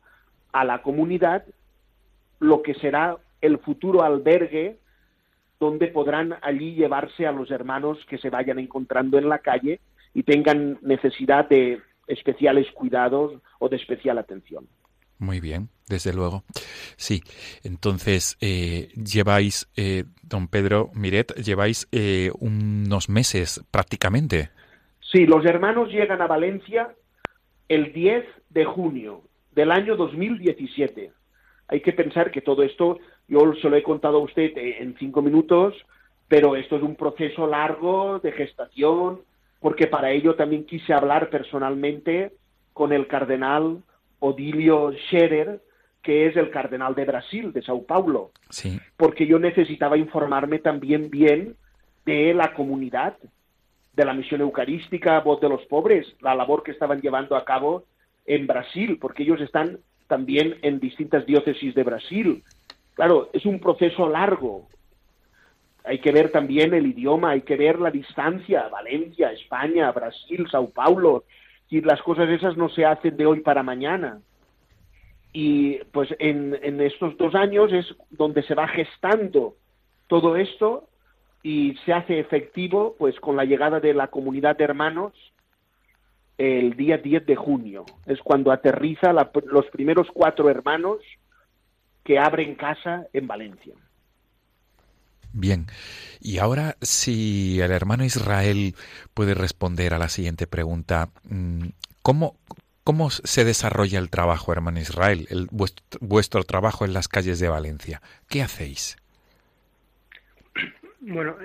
a 0.52 0.66
la 0.66 0.82
comunidad 0.82 1.46
lo 2.40 2.62
que 2.62 2.74
será 2.74 3.18
el 3.42 3.60
futuro 3.60 4.04
albergue 4.04 4.80
donde 5.60 5.88
podrán 5.88 6.36
allí 6.42 6.74
llevarse 6.74 7.28
a 7.28 7.32
los 7.32 7.52
hermanos 7.52 8.00
que 8.08 8.18
se 8.18 8.30
vayan 8.30 8.60
encontrando 8.60 9.18
en 9.18 9.30
la 9.30 9.40
calle 9.40 9.82
y 10.14 10.24
tengan 10.24 10.80
necesidad 10.82 11.48
de 11.48 11.82
especiales 12.08 12.72
cuidados 12.72 13.34
o 13.60 13.70
de 13.70 13.76
especial 13.76 14.18
atención. 14.18 14.68
Muy 15.20 15.42
bien, 15.42 15.68
desde 15.90 16.14
luego. 16.14 16.44
Sí, 16.96 17.22
entonces 17.64 18.38
eh, 18.40 18.88
lleváis, 18.96 19.70
eh, 19.76 20.06
don 20.24 20.48
Pedro 20.48 20.92
Miret, 20.94 21.34
lleváis 21.36 21.90
eh, 21.92 22.32
unos 22.40 23.10
meses 23.10 23.62
prácticamente. 23.70 24.50
Sí, 25.02 25.26
los 25.26 25.46
hermanos 25.46 25.90
llegan 25.90 26.22
a 26.22 26.28
Valencia 26.28 26.96
el 27.68 27.92
10 27.92 28.26
de 28.50 28.64
junio 28.64 29.24
del 29.52 29.72
año 29.72 29.98
2017. 29.98 31.12
Hay 31.68 31.82
que 31.82 31.92
pensar 31.92 32.32
que 32.32 32.42
todo 32.42 32.64
esto, 32.64 33.00
yo 33.28 33.54
se 33.62 33.70
lo 33.70 33.76
he 33.76 33.84
contado 33.84 34.18
a 34.18 34.24
usted 34.24 34.54
en 34.56 34.96
cinco 34.98 35.22
minutos, 35.22 35.76
pero 36.30 36.56
esto 36.56 36.78
es 36.78 36.82
un 36.82 36.96
proceso 36.96 37.46
largo 37.46 38.20
de 38.20 38.32
gestación, 38.32 39.20
porque 39.60 39.88
para 39.88 40.12
ello 40.12 40.36
también 40.36 40.66
quise 40.66 40.94
hablar 40.94 41.30
personalmente 41.30 42.32
con 42.72 42.94
el 42.94 43.08
cardenal 43.08 43.84
Odilio 44.20 44.92
Scherer, 44.94 45.62
que 46.02 46.28
es 46.28 46.38
el 46.38 46.50
cardenal 46.50 46.96
de 46.96 47.06
Brasil, 47.06 47.52
de 47.52 47.62
Sao 47.62 47.84
Paulo, 47.84 48.32
sí. 48.50 48.80
porque 48.96 49.28
yo 49.28 49.40
necesitaba 49.40 49.98
informarme 49.98 50.60
también 50.60 51.10
bien 51.10 51.56
de 52.06 52.34
la 52.34 52.54
comunidad, 52.54 53.18
de 53.94 54.06
la 54.06 54.14
misión 54.14 54.42
eucarística, 54.42 55.20
voz 55.20 55.42
de 55.42 55.50
los 55.50 55.66
pobres, 55.66 56.08
la 56.22 56.36
labor 56.36 56.64
que 56.64 56.72
estaban 56.72 57.02
llevando 57.02 57.36
a 57.36 57.44
cabo 57.44 57.84
en 58.26 58.48
Brasil, 58.48 58.98
porque 59.00 59.24
ellos 59.24 59.42
están 59.42 59.80
también 60.08 60.58
en 60.62 60.80
distintas 60.80 61.26
diócesis 61.26 61.76
de 61.76 61.84
Brasil. 61.84 62.44
Claro, 62.96 63.30
es 63.34 63.46
un 63.46 63.60
proceso 63.60 64.10
largo. 64.10 64.68
Hay 65.84 66.00
que 66.00 66.12
ver 66.12 66.32
también 66.32 66.74
el 66.74 66.88
idioma, 66.88 67.32
hay 67.32 67.42
que 67.42 67.56
ver 67.56 67.80
la 67.80 67.92
distancia, 67.92 68.68
Valencia, 68.70 69.32
España, 69.32 69.92
Brasil, 69.92 70.48
Sao 70.50 70.70
Paulo, 70.70 71.24
y 71.70 71.82
las 71.82 72.02
cosas 72.02 72.30
esas 72.30 72.58
no 72.58 72.70
se 72.70 72.86
hacen 72.86 73.16
de 73.16 73.26
hoy 73.26 73.42
para 73.42 73.64
mañana. 73.64 74.22
Y 75.32 75.78
pues 75.92 76.10
en, 76.18 76.58
en 76.62 76.82
estos 76.82 77.16
dos 77.18 77.36
años 77.36 77.72
es 77.72 77.86
donde 78.10 78.42
se 78.44 78.56
va 78.56 78.68
gestando 78.68 79.56
todo 80.08 80.36
esto 80.36 80.90
y 81.44 81.76
se 81.86 81.94
hace 81.94 82.20
efectivo 82.20 82.96
pues 82.98 83.20
con 83.20 83.36
la 83.36 83.46
llegada 83.46 83.80
de 83.80 83.94
la 83.94 84.08
comunidad 84.08 84.58
de 84.58 84.64
hermanos 84.64 85.14
el 86.40 86.76
día 86.76 86.98
10 86.98 87.26
de 87.26 87.36
junio. 87.36 87.86
Es 88.06 88.20
cuando 88.22 88.52
aterriza 88.52 89.14
los 89.14 89.66
primeros 89.68 90.08
cuatro 90.14 90.50
hermanos 90.50 91.00
que 92.04 92.18
abren 92.18 92.56
casa 92.56 93.06
en 93.14 93.28
Valencia. 93.28 93.76
Bien, 95.34 95.68
y 96.20 96.40
ahora 96.40 96.76
si 96.82 97.62
el 97.62 97.72
hermano 97.72 98.04
Israel 98.04 98.76
puede 99.14 99.36
responder 99.36 99.94
a 99.94 100.00
la 100.00 100.10
siguiente 100.10 100.48
pregunta, 100.48 101.10
mm, 101.30 101.68
¿cómo, 102.02 102.36
cómo 102.84 103.10
se 103.10 103.46
desarrolla 103.46 104.00
el 104.00 104.10
trabajo, 104.10 104.52
hermano 104.52 104.80
Israel, 104.80 105.28
el, 105.30 105.48
vuestro, 105.52 105.86
vuestro 106.02 106.44
trabajo 106.44 106.84
en 106.84 106.94
las 106.94 107.08
calles 107.08 107.40
de 107.40 107.48
Valencia? 107.48 108.02
¿Qué 108.28 108.42
hacéis? 108.42 108.98
Bueno, 111.00 111.36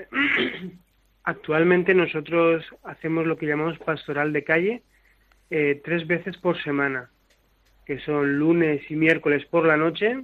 actualmente 1.25 1.95
nosotros 1.95 2.65
hacemos 2.85 3.27
lo 3.27 3.37
que 3.37 3.47
llamamos 3.47 3.79
pastoral 3.79 4.33
de 4.33 4.45
calle 4.45 4.83
eh, 5.51 5.81
tres 5.85 6.07
veces 6.07 6.37
por 6.39 6.61
semana, 6.63 7.11
que 7.87 8.01
son 8.01 8.39
lunes 8.39 8.83
y 8.91 8.97
miércoles 8.97 9.45
por 9.47 9.67
la 9.67 9.77
noche 9.77 10.23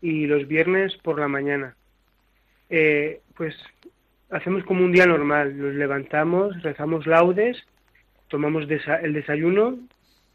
y 0.00 0.26
los 0.26 0.48
viernes 0.48 0.96
por 0.96 1.20
la 1.20 1.28
mañana. 1.28 1.76
Eh, 2.74 3.20
pues 3.36 3.54
hacemos 4.30 4.64
como 4.64 4.82
un 4.82 4.92
día 4.92 5.04
normal, 5.04 5.58
nos 5.58 5.74
levantamos, 5.74 6.62
rezamos 6.62 7.06
laudes, 7.06 7.62
tomamos 8.28 8.64
el 8.64 9.12
desayuno 9.12 9.78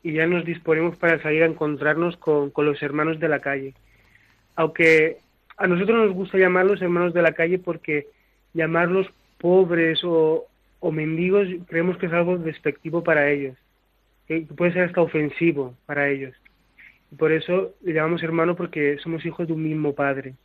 y 0.04 0.13
ya 0.13 0.28
nos 0.28 0.45
disponemos 0.45 0.95
para 0.97 1.19
salir 1.19 1.41
a 1.41 1.47
encontrarnos 1.47 2.15
con, 2.17 2.52
los 2.56 2.84
hermanos 2.84 3.19
de 3.19 3.28
la 3.28 3.39
calle. 3.39 3.73
Aunque 4.56 5.17
a 5.58 5.65
nosotros 5.65 5.97
nos 5.97 6.13
gusta 6.13 6.38
llamarlos 6.38 6.80
hermanos 6.80 7.12
de 7.15 7.23
la 7.23 7.32
calle 7.32 7.58
porque 7.58 8.06
llamarlos 8.54 9.08
pobres 9.39 10.04
o, 10.04 10.45
o 10.80 10.91
mendigos 10.91 11.47
creemos 11.67 11.97
que 11.97 12.06
es 12.06 12.13
algo 12.13 12.38
despectivo 12.38 13.04
para 13.04 13.32
ellos, 13.32 13.58
que 14.28 14.41
puede 14.56 14.73
ser 14.73 14.84
hasta 14.84 15.02
ofensivo 15.02 15.73
para 15.88 16.08
ellos. 16.08 16.36
Por 17.17 17.32
eso 17.32 17.73
le 17.82 17.93
llamamos 17.93 18.21
hermano 18.21 18.56
porque 18.56 19.00
somos 19.00 19.26
hijos 19.26 19.47
de 19.47 19.54
un 19.54 19.63
mismo 19.63 19.95
padre 19.95 20.36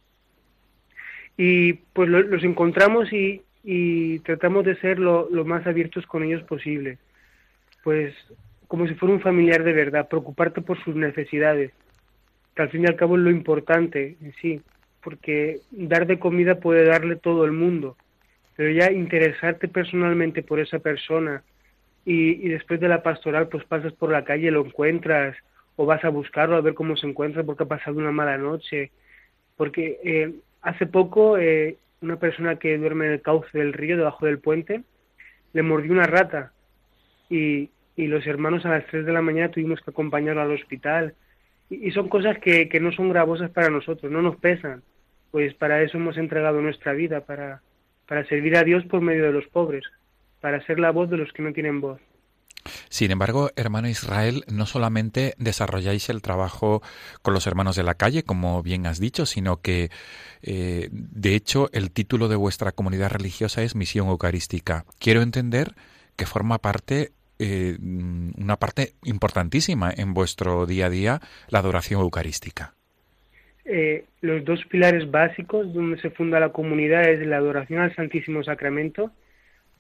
y 1.37 1.75
pues 1.93 2.09
los 2.09 2.43
encontramos 2.45 3.09
y, 3.13 3.43
tratamos 4.25 4.65
de 4.65 4.77
ser 4.77 4.99
lo, 4.99 5.29
más 5.45 5.67
abiertos 5.67 6.07
con 6.07 6.23
ellos 6.25 6.43
posible. 6.43 6.99
Pues 7.85 8.15
como 8.69 8.87
si 8.87 8.95
fuera 8.95 9.15
un 9.15 9.21
familiar 9.21 9.65
de 9.65 9.73
verdad, 9.73 10.09
preocuparte 10.09 10.63
por 10.63 10.83
sus 10.83 10.95
necesidades, 10.95 11.73
que 12.55 12.63
al 12.63 12.71
fin 12.71 12.83
y 12.83 12.87
al 12.87 12.97
cabo 12.97 13.17
es 13.17 13.23
lo 13.23 13.31
importante 13.31 14.17
en 14.21 14.33
sí, 14.41 14.61
porque 15.03 15.61
dar 15.71 16.07
de 16.07 16.19
comida 16.19 16.61
puede 16.61 16.85
darle 16.85 17.17
todo 17.17 17.45
el 17.45 17.53
mundo, 17.53 17.97
pero 18.57 18.71
ya 18.71 18.91
interesarte 18.91 19.69
personalmente 19.69 20.43
por 20.43 20.61
esa 20.61 20.79
persona 20.79 21.43
y, 22.05 22.47
y 22.47 22.49
después 22.49 22.81
de 22.81 22.89
la 22.89 23.03
pastoral 23.03 23.49
pues 23.49 23.65
pasas 23.65 23.93
por 23.93 24.11
la 24.11 24.25
calle, 24.25 24.51
lo 24.51 24.65
encuentras 24.65 25.37
o 25.77 25.87
vas 25.87 26.05
a 26.05 26.11
buscarlo 26.11 26.57
a 26.57 26.61
ver 26.61 26.75
cómo 26.75 26.97
se 26.97 27.07
encuentra 27.07 27.43
porque 27.43 27.65
ha 27.65 27.69
pasado 27.69 27.99
una 27.99 28.13
mala 28.13 28.39
noche, 28.39 28.91
porque 29.57 29.99
eh, 30.05 30.33
Hace 30.63 30.87
poco, 30.87 31.39
eh, 31.39 31.77
una 32.01 32.17
persona 32.17 32.57
que 32.57 32.79
duerme 32.79 33.07
en 33.07 33.13
el 33.13 33.23
cauce 33.23 33.57
del 33.57 33.73
río, 33.73 33.97
debajo 33.97 34.27
del 34.27 34.39
puente, 34.39 34.83
le 35.53 35.63
mordió 35.63 35.93
una 35.93 36.07
rata 36.07 36.53
y, 37.29 37.71
y 37.97 38.07
los 38.07 38.27
hermanos 38.27 38.65
a 38.65 38.71
las 38.71 38.87
3 38.87 39.05
de 39.05 39.13
la 39.13 39.23
mañana 39.23 39.51
tuvimos 39.51 39.81
que 39.81 39.91
acompañarlo 39.91 40.41
al 40.43 40.53
hospital. 40.53 41.15
Y, 41.69 41.91
son 41.93 42.09
cosas 42.09 42.39
que, 42.39 42.69
que 42.69 42.81
no 42.81 42.93
son 42.93 43.09
gravosas 43.09 43.51
para 43.51 43.71
nosotros, 43.71 44.13
no 44.13 44.23
nos 44.23 44.37
pesan, 44.37 44.83
pues 45.31 45.55
para 45.55 45.83
eso 45.83 45.97
hemos 45.97 46.19
entregado 46.19 46.61
nuestra 46.61 46.93
vida, 46.93 47.23
para, 47.23 47.63
para 48.07 48.25
servir 48.27 48.57
a 48.57 48.65
Dios 48.65 48.85
por 48.85 49.01
medio 49.01 49.25
de 49.25 49.33
los 49.33 49.47
pobres, 49.47 49.85
para 50.41 50.65
ser 50.67 50.79
la 50.79 50.91
voz 50.91 51.09
de 51.09 51.17
los 51.17 51.33
que 51.33 51.43
no 51.43 51.53
tienen 51.53 51.81
voz. 51.81 52.01
Sin 52.89 53.11
embargo, 53.11 53.51
hermano 53.57 53.89
Israel, 53.89 54.45
no 54.53 54.67
solamente 54.67 55.35
desarrolláis 55.39 56.09
el 56.09 56.23
trabajo 56.23 56.83
con 57.23 57.35
los 57.35 57.47
hermanos 57.47 57.77
de 57.77 57.83
la 57.83 57.95
calle, 57.95 58.23
como 58.23 58.63
bien 58.63 58.87
has 58.87 59.01
dicho, 59.01 59.27
sino 59.27 59.61
que, 59.61 59.91
eh, 60.43 60.89
de 60.93 61.35
hecho, 61.35 61.71
el 61.73 61.91
título 61.91 62.29
de 62.29 62.37
vuestra 62.37 62.73
comunidad 62.73 63.11
religiosa 63.11 63.63
es 63.63 63.75
Misión 63.75 64.09
Eucarística. 64.09 64.85
Quiero 64.99 65.23
entender 65.23 65.75
que 66.17 66.27
forma 66.27 66.59
parte, 66.59 67.13
eh, 67.39 67.77
una 67.81 68.57
parte 68.57 68.95
importantísima 69.05 69.93
en 69.95 70.15
vuestro 70.15 70.67
día 70.67 70.87
a 70.87 70.91
día, 70.91 71.21
la 71.49 71.59
adoración 71.59 72.01
eucarística. 72.01 72.75
Eh, 73.65 74.07
los 74.21 74.45
dos 74.45 74.65
pilares 74.67 75.09
básicos 75.11 75.73
donde 75.73 76.01
se 76.01 76.11
funda 76.11 76.41
la 76.41 76.51
comunidad 76.51 77.09
es 77.09 77.25
la 77.27 77.37
adoración 77.37 77.81
al 77.81 77.95
Santísimo 77.95 78.43
Sacramento 78.43 79.13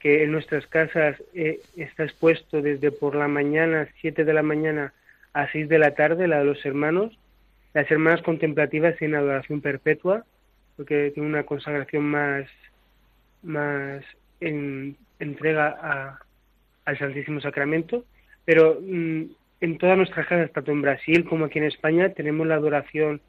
que 0.03 0.25
en 0.25 0.33
nuestras 0.33 0.67
casas 0.67 1.17
eh, 1.33 1.61
está 1.77 2.03
expuesto 2.03 2.61
desde 2.61 2.91
por 2.91 3.15
la 3.15 3.29
mañana, 3.29 3.87
7 4.01 4.25
de 4.25 4.35
la 4.35 4.43
mañana 4.43 4.93
a 5.33 5.51
6 5.53 5.69
de 5.69 5.79
la 5.79 5.95
tarde, 5.95 6.27
la 6.27 6.41
de 6.41 6.45
los 6.45 6.67
hermanos, 6.67 7.17
las 7.73 7.88
hermanas 7.88 8.21
contemplativas 8.23 9.01
en 9.01 9.15
adoración 9.15 9.61
perpetua, 9.61 10.25
porque 10.77 11.12
tiene 11.15 11.29
una 11.29 11.45
consagración 11.45 12.03
más, 12.03 12.49
más 13.45 14.05
en 14.41 14.97
entrega 15.21 16.19
al 16.85 16.99
Santísimo 16.99 17.41
Sacramento, 17.41 18.05
pero 18.45 18.81
mm, 18.83 19.23
en 19.61 19.79
todas 19.79 19.97
nuestras 19.97 20.27
casas, 20.27 20.51
tanto 20.51 20.73
en 20.73 20.83
Brasil 20.83 21.25
como 21.25 21.45
aquí 21.45 21.61
en 21.61 21.67
España, 21.67 22.09
tenemos 22.09 22.45
la 22.49 22.57
adoración 22.57 23.21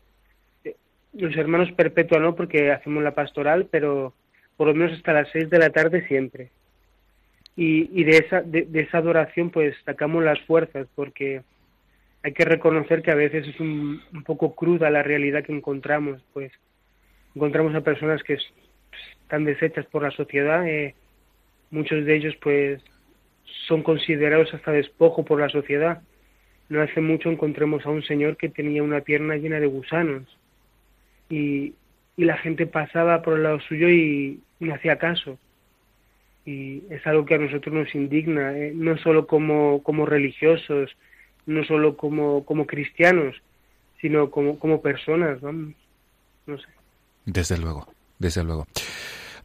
los 1.14 1.36
hermanos 1.36 1.72
perpetua 1.74 2.20
no, 2.20 2.34
porque 2.34 2.72
hacemos 2.72 3.04
la 3.04 3.14
pastoral, 3.14 3.68
pero 3.70 4.14
por 4.58 4.66
lo 4.66 4.74
menos 4.74 4.98
hasta 4.98 5.14
las 5.14 5.30
seis 5.30 5.48
de 5.52 5.60
la 5.60 5.70
tarde 5.70 6.08
siempre. 6.08 6.50
Y, 7.56 7.90
y 7.94 8.04
de, 8.04 8.18
esa, 8.18 8.42
de, 8.42 8.68
esa 8.74 8.98
adoración 8.98 9.52
pues 9.52 9.76
sacamos 9.86 10.24
las 10.24 10.40
fuerzas, 10.42 10.88
porque 10.96 11.42
hay 12.24 12.34
que 12.34 12.46
reconocer 12.46 13.02
que 13.02 13.12
a 13.12 13.16
veces 13.16 13.48
es 13.48 13.60
un, 13.60 14.02
un 14.12 14.24
poco 14.24 14.56
cruda 14.56 14.90
la 14.90 15.04
realidad 15.04 15.44
que 15.44 15.54
encontramos, 15.54 16.22
pues 16.34 16.52
encontramos 17.36 17.76
a 17.76 17.82
personas 17.82 18.24
que 18.24 18.38
están 19.24 19.46
deshechas 19.46 19.86
por 19.88 20.04
la 20.04 20.12
sociedad, 20.12 20.68
eh, 20.68 20.96
muchos 21.72 22.06
de 22.06 22.16
ellos 22.16 22.36
pues 22.42 22.82
son 23.68 23.84
considerados 23.84 24.54
hasta 24.54 24.72
despojo 24.72 25.26
por 25.26 25.40
la 25.40 25.50
sociedad. 25.50 26.02
No 26.70 26.82
hace 26.82 27.02
mucho 27.02 27.30
encontremos 27.30 27.86
a 27.86 27.90
un 27.90 28.04
señor 28.04 28.38
que 28.38 28.50
tenía 28.50 28.84
una 28.84 29.02
pierna 29.02 29.36
llena 29.36 29.60
de 29.60 29.68
gusanos 29.68 30.24
y, 31.30 31.74
la 32.16 32.38
gente 32.38 32.68
pasaba 32.68 33.24
por 33.24 33.38
el 33.38 33.44
lado 33.44 33.60
suyo 33.62 33.90
y 33.90 34.40
no 34.60 34.76
hacía 34.76 35.00
caso. 35.00 35.40
Y 36.46 36.84
es 36.90 37.06
algo 37.08 37.26
que 37.26 37.36
a 37.36 37.38
nosotros 37.38 37.74
nos 37.74 37.96
indigna, 37.96 38.58
eh, 38.58 38.74
no 38.76 38.98
solo 38.98 39.28
como, 39.28 39.82
como 39.84 40.06
religiosos, 40.06 40.92
no 41.46 41.64
solo 41.64 41.96
como, 41.96 42.46
como 42.46 42.66
cristianos, 42.66 43.36
sino 44.02 44.30
como, 44.30 44.60
como 44.60 44.82
personas, 44.82 45.42
no 45.42 46.58
sé. 46.58 46.68
Desde 47.26 47.58
luego, 47.58 47.88
desde 48.20 48.44
luego. 48.44 48.68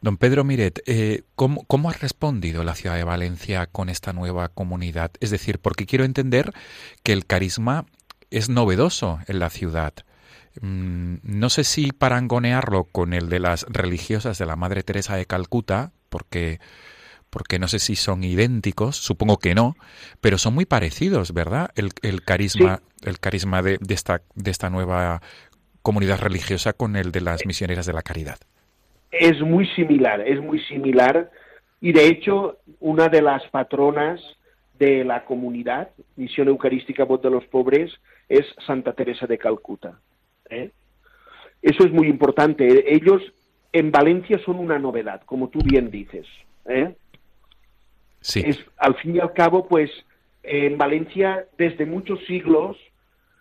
Don 0.01 0.17
Pedro 0.17 0.43
Miret, 0.43 0.81
eh, 0.85 1.23
¿cómo, 1.35 1.63
¿cómo, 1.67 1.89
ha 1.89 1.93
respondido 1.93 2.63
la 2.63 2.75
ciudad 2.75 2.95
de 2.95 3.03
Valencia 3.03 3.67
con 3.67 3.89
esta 3.89 4.13
nueva 4.13 4.47
comunidad? 4.47 5.11
Es 5.19 5.29
decir, 5.29 5.59
porque 5.59 5.85
quiero 5.85 6.05
entender 6.05 6.53
que 7.03 7.11
el 7.13 7.25
carisma 7.25 7.85
es 8.31 8.49
novedoso 8.49 9.19
en 9.27 9.39
la 9.39 9.49
ciudad. 9.49 9.93
Mm, 10.61 11.15
no 11.23 11.49
sé 11.49 11.63
si 11.63 11.91
parangonearlo 11.91 12.85
con 12.85 13.13
el 13.13 13.29
de 13.29 13.39
las 13.39 13.65
religiosas 13.69 14.37
de 14.37 14.45
la 14.45 14.55
Madre 14.55 14.83
Teresa 14.83 15.15
de 15.15 15.25
Calcuta, 15.25 15.91
porque 16.09 16.59
porque 17.29 17.59
no 17.59 17.67
sé 17.67 17.77
si 17.77 17.95
son 17.95 18.23
idénticos, 18.23 18.95
supongo 18.95 19.37
que 19.37 19.53
no, 19.53 19.75
pero 20.19 20.39
son 20.39 20.55
muy 20.55 20.65
parecidos, 20.65 21.31
¿verdad? 21.31 21.69
El, 21.75 21.89
el 22.01 22.23
carisma, 22.23 22.81
el 23.05 23.19
carisma 23.19 23.61
de, 23.61 23.77
de, 23.79 23.93
esta, 23.93 24.23
de 24.33 24.49
esta 24.49 24.71
nueva 24.71 25.21
comunidad 25.83 26.19
religiosa 26.19 26.73
con 26.73 26.95
el 26.95 27.11
de 27.11 27.21
las 27.21 27.45
misioneras 27.45 27.85
de 27.85 27.93
la 27.93 28.01
caridad. 28.01 28.39
Es 29.11 29.39
muy 29.41 29.67
similar, 29.75 30.21
es 30.21 30.41
muy 30.41 30.59
similar, 30.61 31.29
y 31.81 31.93
de 31.93 32.07
hecho, 32.07 32.57
una 32.79 33.07
de 33.09 33.21
las 33.21 33.43
patronas 33.49 34.19
de 34.77 35.03
la 35.03 35.25
comunidad, 35.25 35.89
Misión 36.15 36.47
Eucarística 36.47 37.03
Voz 37.05 37.21
de 37.21 37.29
los 37.29 37.45
Pobres, 37.45 37.91
es 38.27 38.45
Santa 38.65 38.93
Teresa 38.93 39.27
de 39.27 39.37
Calcuta. 39.37 39.99
¿eh? 40.49 40.71
Eso 41.61 41.83
es 41.83 41.91
muy 41.91 42.07
importante. 42.07 42.93
Ellos 42.93 43.21
en 43.71 43.91
Valencia 43.91 44.39
son 44.45 44.59
una 44.59 44.79
novedad, 44.79 45.21
como 45.25 45.49
tú 45.49 45.59
bien 45.63 45.91
dices. 45.91 46.25
¿eh? 46.65 46.95
Sí. 48.21 48.43
Es, 48.45 48.59
al 48.77 48.95
fin 48.95 49.15
y 49.15 49.19
al 49.19 49.33
cabo, 49.33 49.67
pues 49.67 49.91
en 50.43 50.77
Valencia 50.77 51.45
desde 51.57 51.85
muchos 51.85 52.19
siglos 52.25 52.77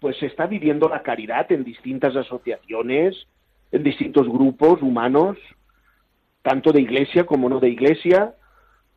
pues 0.01 0.17
se 0.19 0.27
está 0.27 0.47
viviendo 0.47 0.89
la 0.89 1.03
caridad 1.03 1.51
en 1.51 1.65
distintas 1.65 2.15
asociaciones, 2.15 3.27
en 3.73 3.83
distintos 3.83 4.29
grupos 4.29 4.81
humanos, 4.83 5.37
tanto 6.43 6.73
de 6.73 6.81
iglesia 6.81 7.25
como 7.25 7.49
no 7.49 7.61
de 7.61 7.71
iglesia, 7.71 8.35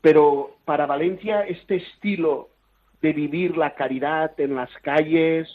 pero 0.02 0.58
para 0.65 0.86
Valencia 0.86 1.41
este 1.41 1.78
estilo 1.78 2.50
de 3.02 3.13
vivir 3.13 3.58
la 3.58 3.74
caridad 3.74 4.39
en 4.39 4.56
las 4.56 4.70
calles 4.84 5.48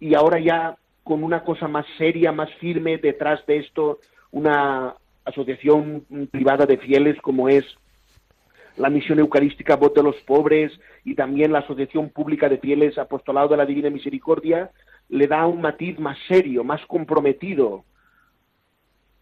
y 0.00 0.14
ahora 0.14 0.40
ya 0.40 0.76
con 1.04 1.22
una 1.22 1.44
cosa 1.44 1.68
más 1.68 1.86
seria, 1.98 2.32
más 2.32 2.52
firme 2.54 2.98
detrás 2.98 3.44
de 3.46 3.58
esto, 3.58 4.00
una 4.34 4.94
asociación 5.24 6.04
privada 6.30 6.66
de 6.66 6.76
fieles 6.76 7.16
como 7.22 7.48
es 7.48 7.64
la 8.76 8.90
Misión 8.90 9.20
Eucarística 9.20 9.76
Voz 9.76 9.94
de 9.94 10.02
los 10.02 10.16
Pobres 10.22 10.72
y 11.04 11.14
también 11.14 11.52
la 11.52 11.60
Asociación 11.60 12.10
Pública 12.10 12.48
de 12.48 12.58
Fieles 12.58 12.98
Apostolado 12.98 13.48
de 13.48 13.56
la 13.56 13.64
Divina 13.64 13.90
Misericordia, 13.90 14.72
le 15.08 15.28
da 15.28 15.46
un 15.46 15.60
matiz 15.60 16.00
más 16.00 16.18
serio, 16.26 16.64
más 16.64 16.84
comprometido 16.86 17.84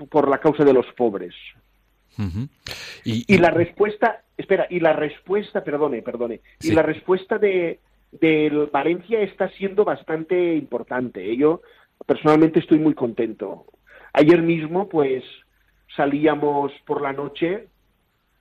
por 0.08 0.30
la 0.30 0.38
causa 0.38 0.64
de 0.64 0.72
los 0.72 0.86
pobres. 0.96 1.34
y, 3.04 3.36
la 3.36 3.50
respuesta, 3.50 4.22
espera, 4.38 4.66
y 4.70 4.80
la 4.80 4.94
respuesta, 4.94 5.62
perdone, 5.62 6.00
perdone, 6.00 6.40
y 6.62 6.70
la 6.70 6.82
respuesta 6.82 7.36
de, 7.36 7.80
de 8.12 8.68
Valencia 8.72 9.20
está 9.20 9.50
siendo 9.50 9.84
bastante 9.84 10.54
importante. 10.54 11.36
Yo 11.36 11.60
personalmente 12.06 12.60
estoy 12.60 12.78
muy 12.78 12.94
contento. 12.94 13.66
Ayer 14.12 14.42
mismo, 14.42 14.88
pues, 14.88 15.24
salíamos 15.96 16.72
por 16.86 17.00
la 17.00 17.12
noche 17.12 17.68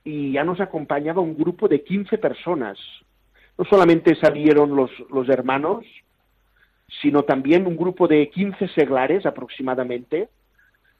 y 0.04 0.32
ya 0.32 0.44
nos 0.44 0.60
acompañaba 0.60 1.20
un 1.20 1.36
grupo 1.36 1.68
de 1.68 1.82
15 1.82 2.18
personas. 2.18 2.78
No 3.56 3.64
solamente 3.64 4.14
salieron 4.16 4.74
los, 4.74 4.90
los 5.10 5.28
hermanos, 5.28 5.84
sino 7.00 7.22
también 7.22 7.66
un 7.66 7.76
grupo 7.76 8.06
de 8.08 8.28
15 8.28 8.68
seglares 8.68 9.24
aproximadamente, 9.24 10.28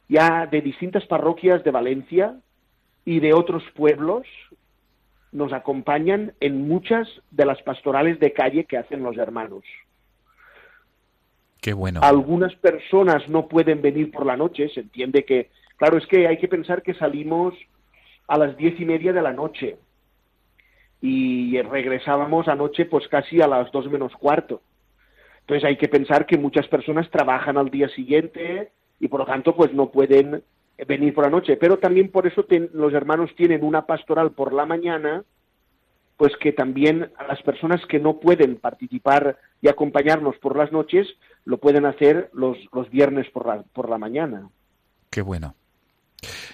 ya 0.09 0.47
de 0.47 0.61
distintas 0.61 1.05
parroquias 1.07 1.65
de 1.65 1.71
Valencia 1.71 2.37
y 3.05 3.21
de 3.21 3.35
otros 3.35 3.63
pueblos, 3.75 4.27
nos 5.33 5.53
acompañan 5.53 6.35
en 6.41 6.69
muchas 6.69 7.09
de 7.31 7.47
las 7.47 7.61
pastorales 7.63 8.21
de 8.21 8.33
calle 8.33 8.65
que 8.65 8.77
hacen 8.77 9.03
los 9.03 9.17
hermanos. 9.17 9.65
Qué 11.63 11.73
bueno. 11.73 12.01
Algunas 12.03 12.53
personas 12.57 13.29
no 13.29 13.47
pueden 13.47 13.81
venir 13.81 14.11
por 14.11 14.27
la 14.27 14.37
noche, 14.37 14.69
se 14.75 14.81
entiende 14.81 15.25
que, 15.25 15.49
claro, 15.77 15.97
es 15.97 16.05
que 16.09 16.27
hay 16.27 16.37
que 16.39 16.49
pensar 16.49 16.83
que 16.83 16.93
salimos 16.93 17.55
a 18.27 18.37
las 18.37 18.57
diez 18.57 18.79
y 18.81 18.85
media 18.85 19.13
de 19.13 19.23
la 19.23 19.33
noche 19.33 19.77
y 21.01 21.63
regresábamos 21.63 22.49
anoche 22.49 22.85
pues 22.87 23.07
casi 23.07 23.41
a 23.41 23.47
las 23.47 23.71
dos 23.71 23.89
menos 23.89 24.13
cuarto. 24.17 24.61
Entonces 25.41 25.65
hay 25.65 25.77
que 25.77 25.89
pensar 25.89 26.27
que 26.27 26.37
muchas 26.37 26.67
personas 26.67 27.09
trabajan 27.11 27.57
al 27.57 27.71
día 27.71 27.89
siguiente 27.91 28.73
y 28.99 29.07
por 29.07 29.21
lo 29.21 29.27
tanto 29.27 29.55
pues 29.55 29.73
no 29.73 29.91
pueden 29.91 30.43
venir 30.89 31.15
por 31.15 31.25
la 31.25 31.31
noche. 31.31 31.57
Pero 31.57 31.79
también 31.79 32.11
por 32.11 32.27
eso 32.27 32.45
los 32.73 32.93
hermanos 32.93 33.31
tienen 33.37 33.63
una 33.63 33.87
pastoral 33.87 34.33
por 34.33 34.53
la 34.53 34.67
mañana, 34.67 35.23
pues 36.17 36.37
que 36.39 36.53
también 36.53 37.11
a 37.17 37.25
las 37.25 37.41
personas 37.43 37.85
que 37.87 38.01
no 38.01 38.19
pueden 38.19 38.57
participar 38.57 39.39
y 39.61 39.69
acompañarnos 39.69 40.37
por 40.39 40.57
las 40.57 40.73
noches, 40.73 41.07
lo 41.45 41.59
pueden 41.59 41.87
hacer 41.87 42.31
los, 42.33 42.57
los 42.73 42.91
viernes 42.91 43.29
por 43.31 43.47
la, 43.47 43.63
por 43.63 43.89
la 43.89 43.99
mañana. 43.99 44.49
Qué 45.11 45.23
bueno. 45.23 45.55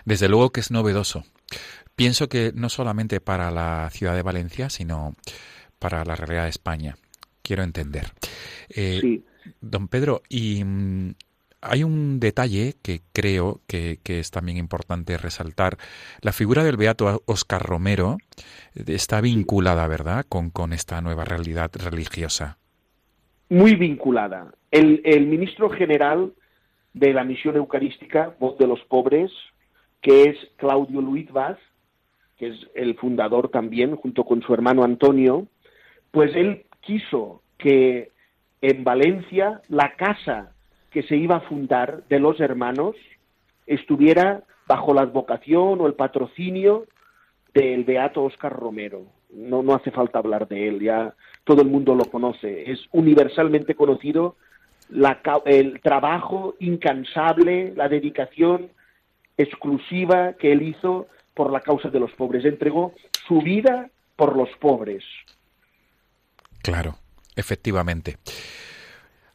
Desde 0.04 0.28
luego 0.28 0.50
que 0.50 0.60
es 0.60 0.70
novedoso. 0.70 1.24
Pienso 1.94 2.28
que 2.28 2.52
no 2.54 2.68
solamente 2.68 3.20
para 3.20 3.50
la 3.50 3.88
ciudad 3.90 4.14
de 4.14 4.22
Valencia, 4.22 4.70
sino 4.70 5.14
para 5.78 6.04
la 6.04 6.14
realidad 6.14 6.44
de 6.44 6.50
España. 6.50 6.96
Quiero 7.42 7.62
entender. 7.62 8.12
Eh, 8.68 9.22
don 9.60 9.88
Pedro, 9.88 10.22
y 10.28 10.62
mm, 10.64 11.14
hay 11.60 11.82
un 11.82 12.20
detalle 12.20 12.76
que 12.82 13.02
creo 13.12 13.60
que, 13.66 13.98
es 14.04 14.30
también 14.30 14.58
importante 14.58 15.18
resaltar. 15.18 15.78
La 16.20 16.32
figura 16.32 16.62
del 16.64 16.76
beato 16.76 17.22
Oscar 17.26 17.62
Romero 17.62 18.18
está 18.74 19.20
vinculada, 19.20 19.86
¿verdad?, 19.88 20.24
con, 20.28 20.50
con 20.50 20.72
esta 20.72 21.00
nueva 21.00 21.24
realidad 21.24 21.70
religiosa. 21.74 22.58
Muy 23.48 23.74
vinculada. 23.76 24.52
El, 24.70 25.00
el 25.04 25.26
ministro 25.26 25.70
general 25.70 26.32
de 26.92 27.12
la 27.12 27.24
misión 27.24 27.56
eucarística, 27.56 28.34
Voz 28.38 28.58
de 28.58 28.66
los 28.66 28.80
Pobres, 28.84 29.30
que 30.02 30.24
es 30.24 30.36
Claudio 30.56 31.00
Luis 31.00 31.30
Vaz, 31.32 31.58
que 32.36 32.48
es 32.48 32.66
el 32.74 32.94
fundador 32.96 33.48
también, 33.48 33.96
junto 33.96 34.24
con 34.24 34.42
su 34.42 34.54
hermano 34.54 34.84
Antonio, 34.84 35.46
pues 36.10 36.34
él 36.36 36.64
quiso 36.80 37.42
que 37.58 38.10
en 38.60 38.84
Valencia 38.84 39.60
la 39.68 39.94
casa 39.96 40.52
que 40.90 41.02
se 41.02 41.16
iba 41.16 41.36
a 41.36 41.48
fundar 41.48 42.04
de 42.08 42.18
los 42.18 42.40
hermanos 42.40 42.96
estuviera 43.66 44.42
bajo 44.66 44.94
la 44.94 45.02
advocación 45.02 45.80
o 45.80 45.86
el 45.86 45.94
patrocinio 45.94 46.86
del 47.54 47.84
beato 47.84 48.22
Oscar 48.24 48.52
Romero. 48.52 49.06
No, 49.30 49.62
no 49.62 49.74
hace 49.74 49.90
falta 49.90 50.18
hablar 50.18 50.48
de 50.48 50.68
él, 50.68 50.80
ya 50.80 51.14
todo 51.48 51.62
el 51.62 51.68
mundo 51.68 51.94
lo 51.94 52.04
conoce. 52.04 52.70
Es 52.70 52.78
universalmente 52.92 53.74
conocido 53.74 54.36
el 55.46 55.80
trabajo 55.80 56.56
incansable, 56.60 57.72
la 57.74 57.88
dedicación 57.88 58.70
exclusiva 59.38 60.34
que 60.34 60.52
él 60.52 60.60
hizo 60.60 61.08
por 61.32 61.50
la 61.50 61.60
causa 61.60 61.88
de 61.88 62.00
los 62.00 62.12
pobres. 62.12 62.44
Entregó 62.44 62.92
su 63.26 63.40
vida 63.40 63.88
por 64.14 64.36
los 64.36 64.50
pobres. 64.60 65.02
Claro, 66.60 66.98
efectivamente. 67.34 68.18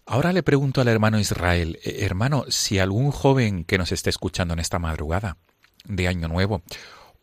Ahora 0.05 0.33
le 0.33 0.43
pregunto 0.43 0.81
al 0.81 0.89
hermano 0.89 1.17
Israel, 1.17 1.79
eh, 1.83 2.01
hermano, 2.01 2.43
si 2.47 2.77
algún 2.77 3.09
joven 3.09 3.63
que 3.63 3.79
nos 3.79 3.91
esté 3.91 4.11
escuchando 4.11 4.53
en 4.53 4.59
esta 4.59 4.77
madrugada 4.77 5.37
de 5.85 6.07
Año 6.07 6.27
Nuevo 6.27 6.61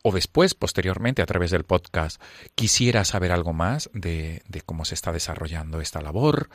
o 0.02 0.12
después, 0.12 0.54
posteriormente, 0.54 1.22
a 1.22 1.26
través 1.26 1.50
del 1.50 1.64
podcast, 1.64 2.22
quisiera 2.54 3.04
saber 3.04 3.32
algo 3.32 3.52
más 3.52 3.90
de, 3.92 4.42
cómo 4.66 4.84
se 4.84 4.94
está 4.94 5.12
desarrollando 5.12 5.80
esta 5.80 6.00
labor, 6.00 6.48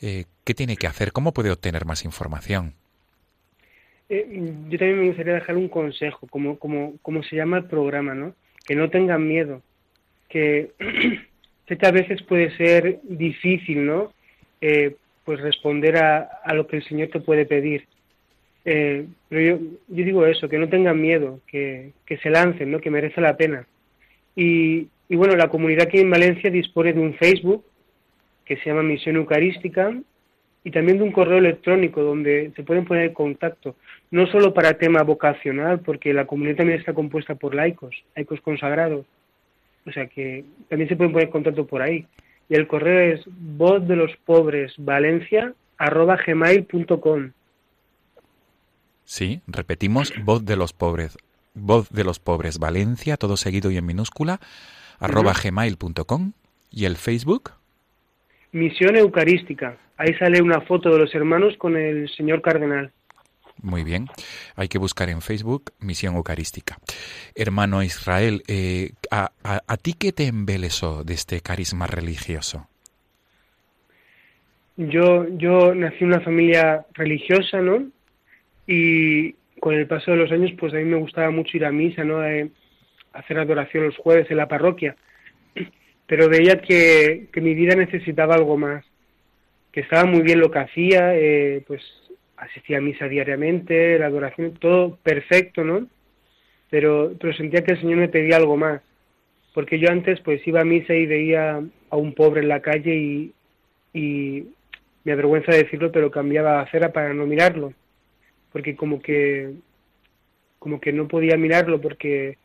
eh, 0.00 0.24
¿qué 0.44 0.54
tiene 0.54 0.76
que 0.76 0.86
hacer? 0.86 1.12
¿Cómo 1.12 1.32
puede 1.32 1.50
obtener 1.50 1.84
más 1.84 2.04
información? 2.04 2.74
eh, 4.10 4.26
yo 4.68 4.78
también 4.78 5.00
me 5.00 5.06
gustaría 5.06 5.34
dejar 5.34 5.56
un 5.56 5.68
consejo, 5.68 6.26
como, 6.26 6.58
como, 6.58 6.98
como 7.00 7.22
se 7.22 7.36
llama 7.36 7.58
el 7.58 7.64
programa, 7.64 8.12
¿no? 8.12 8.34
Que 8.66 8.74
no 8.74 8.90
tengan 8.90 9.26
miedo, 9.26 9.62
que 10.28 10.72
a 11.82 11.90
veces 11.92 12.20
puede 12.24 12.54
ser 12.56 12.98
difícil, 13.04 13.86
¿no? 13.86 14.12
Eh, 14.60 14.96
pues 15.24 15.40
responder 15.40 15.96
a, 15.96 16.18
a, 16.44 16.54
lo 16.54 16.66
que 16.66 16.78
el 16.78 16.84
Señor 16.84 17.08
te 17.08 17.20
puede 17.20 17.46
pedir. 17.46 17.86
Eh, 18.64 19.06
pero 19.28 19.40
yo, 19.40 19.64
yo, 19.88 20.04
digo 20.04 20.26
eso, 20.26 20.48
que 20.48 20.58
no 20.58 20.68
tengan 20.68 21.00
miedo, 21.00 21.40
que, 21.46 21.92
que, 22.04 22.18
se 22.18 22.30
lancen, 22.30 22.70
¿no? 22.70 22.80
Que 22.80 22.90
merece 22.90 23.20
la 23.20 23.36
pena. 23.36 23.66
Y, 24.36 24.88
y 25.08 25.16
bueno, 25.16 25.34
la 25.36 25.48
comunidad 25.48 25.86
aquí 25.88 25.98
en 25.98 26.10
Valencia 26.10 26.50
dispone 26.50 26.92
de 26.92 27.00
un 27.00 27.14
Facebook 27.14 27.64
que 28.44 28.56
se 28.56 28.70
llama 28.70 28.82
Misión 28.82 29.16
Eucarística 29.16 29.94
y 30.64 30.70
también 30.70 30.98
de 30.98 31.04
un 31.04 31.12
correo 31.12 31.38
electrónico 31.38 32.02
donde 32.02 32.52
se 32.54 32.62
pueden 32.62 32.84
poner 32.84 33.04
en 33.04 33.14
contacto, 33.14 33.76
no 34.10 34.26
solo 34.26 34.52
para 34.52 34.76
tema 34.76 35.02
vocacional, 35.02 35.80
porque 35.80 36.12
la 36.12 36.26
comunidad 36.26 36.56
también 36.56 36.78
está 36.78 36.92
compuesta 36.92 37.34
por 37.34 37.54
laicos, 37.54 37.94
laicos 38.14 38.40
consagrados, 38.40 39.06
o 39.86 39.92
sea 39.92 40.06
que 40.06 40.44
también 40.68 40.88
se 40.88 40.96
pueden 40.96 41.12
poner 41.12 41.28
en 41.28 41.32
contacto 41.32 41.66
por 41.66 41.80
ahí. 41.82 42.06
Y 42.48 42.56
el 42.56 42.66
correo 42.66 43.14
es 43.14 43.22
voz 43.26 43.86
de 43.86 43.96
los 43.96 44.14
pobres 44.26 44.74
valencia 44.76 45.54
arroba 45.78 46.18
gmail.com. 46.26 47.30
Sí, 49.10 49.40
repetimos, 49.48 50.12
voz 50.22 50.44
de 50.44 50.54
los 50.54 50.72
pobres, 50.72 51.18
voz 51.52 51.90
de 51.90 52.04
los 52.04 52.20
pobres 52.20 52.60
valencia, 52.60 53.16
todo 53.16 53.36
seguido 53.36 53.72
y 53.72 53.76
en 53.76 53.84
minúscula, 53.84 54.38
arroba 55.00 55.32
gmail.com. 55.32 56.30
¿Y 56.70 56.84
el 56.84 56.94
Facebook? 56.94 57.50
Misión 58.52 58.94
Eucarística. 58.94 59.76
Ahí 59.96 60.14
sale 60.14 60.40
una 60.40 60.60
foto 60.60 60.90
de 60.90 60.98
los 61.00 61.12
hermanos 61.12 61.56
con 61.58 61.76
el 61.76 62.08
señor 62.08 62.40
cardenal. 62.40 62.92
Muy 63.60 63.82
bien, 63.82 64.06
hay 64.54 64.68
que 64.68 64.78
buscar 64.78 65.08
en 65.08 65.22
Facebook 65.22 65.72
Misión 65.80 66.14
Eucarística. 66.14 66.78
Hermano 67.34 67.82
Israel, 67.82 68.44
eh, 68.46 68.92
a, 69.10 69.32
a, 69.42 69.60
a, 69.66 69.76
ti 69.76 69.94
qué 69.94 70.12
te 70.12 70.28
embelesó 70.28 71.02
de 71.02 71.14
este 71.14 71.40
carisma 71.40 71.88
religioso? 71.88 72.68
Yo, 74.76 75.26
yo 75.36 75.74
nací 75.74 75.96
en 76.04 76.12
una 76.12 76.20
familia 76.20 76.86
religiosa, 76.94 77.60
¿no? 77.60 77.90
Y 78.72 79.32
con 79.58 79.74
el 79.74 79.88
paso 79.88 80.12
de 80.12 80.16
los 80.16 80.30
años, 80.30 80.52
pues 80.56 80.72
a 80.72 80.76
mí 80.76 80.84
me 80.84 80.96
gustaba 80.96 81.32
mucho 81.32 81.56
ir 81.56 81.64
a 81.64 81.72
misa, 81.72 82.04
¿no? 82.04 82.24
Eh, 82.24 82.50
hacer 83.12 83.36
adoración 83.36 83.82
los 83.86 83.96
jueves 83.96 84.30
en 84.30 84.36
la 84.36 84.46
parroquia. 84.46 84.94
Pero 86.06 86.28
veía 86.28 86.60
que, 86.60 87.26
que 87.32 87.40
mi 87.40 87.52
vida 87.54 87.74
necesitaba 87.74 88.36
algo 88.36 88.56
más, 88.56 88.84
que 89.72 89.80
estaba 89.80 90.04
muy 90.04 90.22
bien 90.22 90.38
lo 90.38 90.52
que 90.52 90.60
hacía, 90.60 91.16
eh, 91.16 91.64
pues 91.66 91.82
asistía 92.36 92.78
a 92.78 92.80
misa 92.80 93.08
diariamente, 93.08 93.98
la 93.98 94.06
adoración, 94.06 94.54
todo 94.54 94.96
perfecto, 95.02 95.64
¿no? 95.64 95.88
Pero, 96.70 97.14
pero 97.20 97.32
sentía 97.32 97.64
que 97.64 97.72
el 97.72 97.80
Señor 97.80 97.98
me 97.98 98.08
pedía 98.08 98.36
algo 98.36 98.56
más, 98.56 98.82
porque 99.52 99.80
yo 99.80 99.90
antes 99.90 100.20
pues 100.20 100.46
iba 100.46 100.60
a 100.60 100.64
misa 100.64 100.94
y 100.94 101.06
veía 101.06 101.60
a 101.90 101.96
un 101.96 102.14
pobre 102.14 102.42
en 102.42 102.48
la 102.48 102.60
calle 102.60 102.94
y, 102.94 103.32
y 103.92 104.44
me 105.02 105.10
avergüenza 105.10 105.50
decirlo, 105.50 105.90
pero 105.90 106.12
cambiaba 106.12 106.52
la 106.52 106.60
acera 106.60 106.92
para 106.92 107.12
no 107.12 107.26
mirarlo, 107.26 107.74
porque 108.52 108.76
como 108.76 109.00
que 109.00 109.52
como 110.58 110.80
que 110.80 110.92
no 110.92 111.08
podía 111.08 111.36
mirarlo 111.36 111.80
porque 111.80 112.36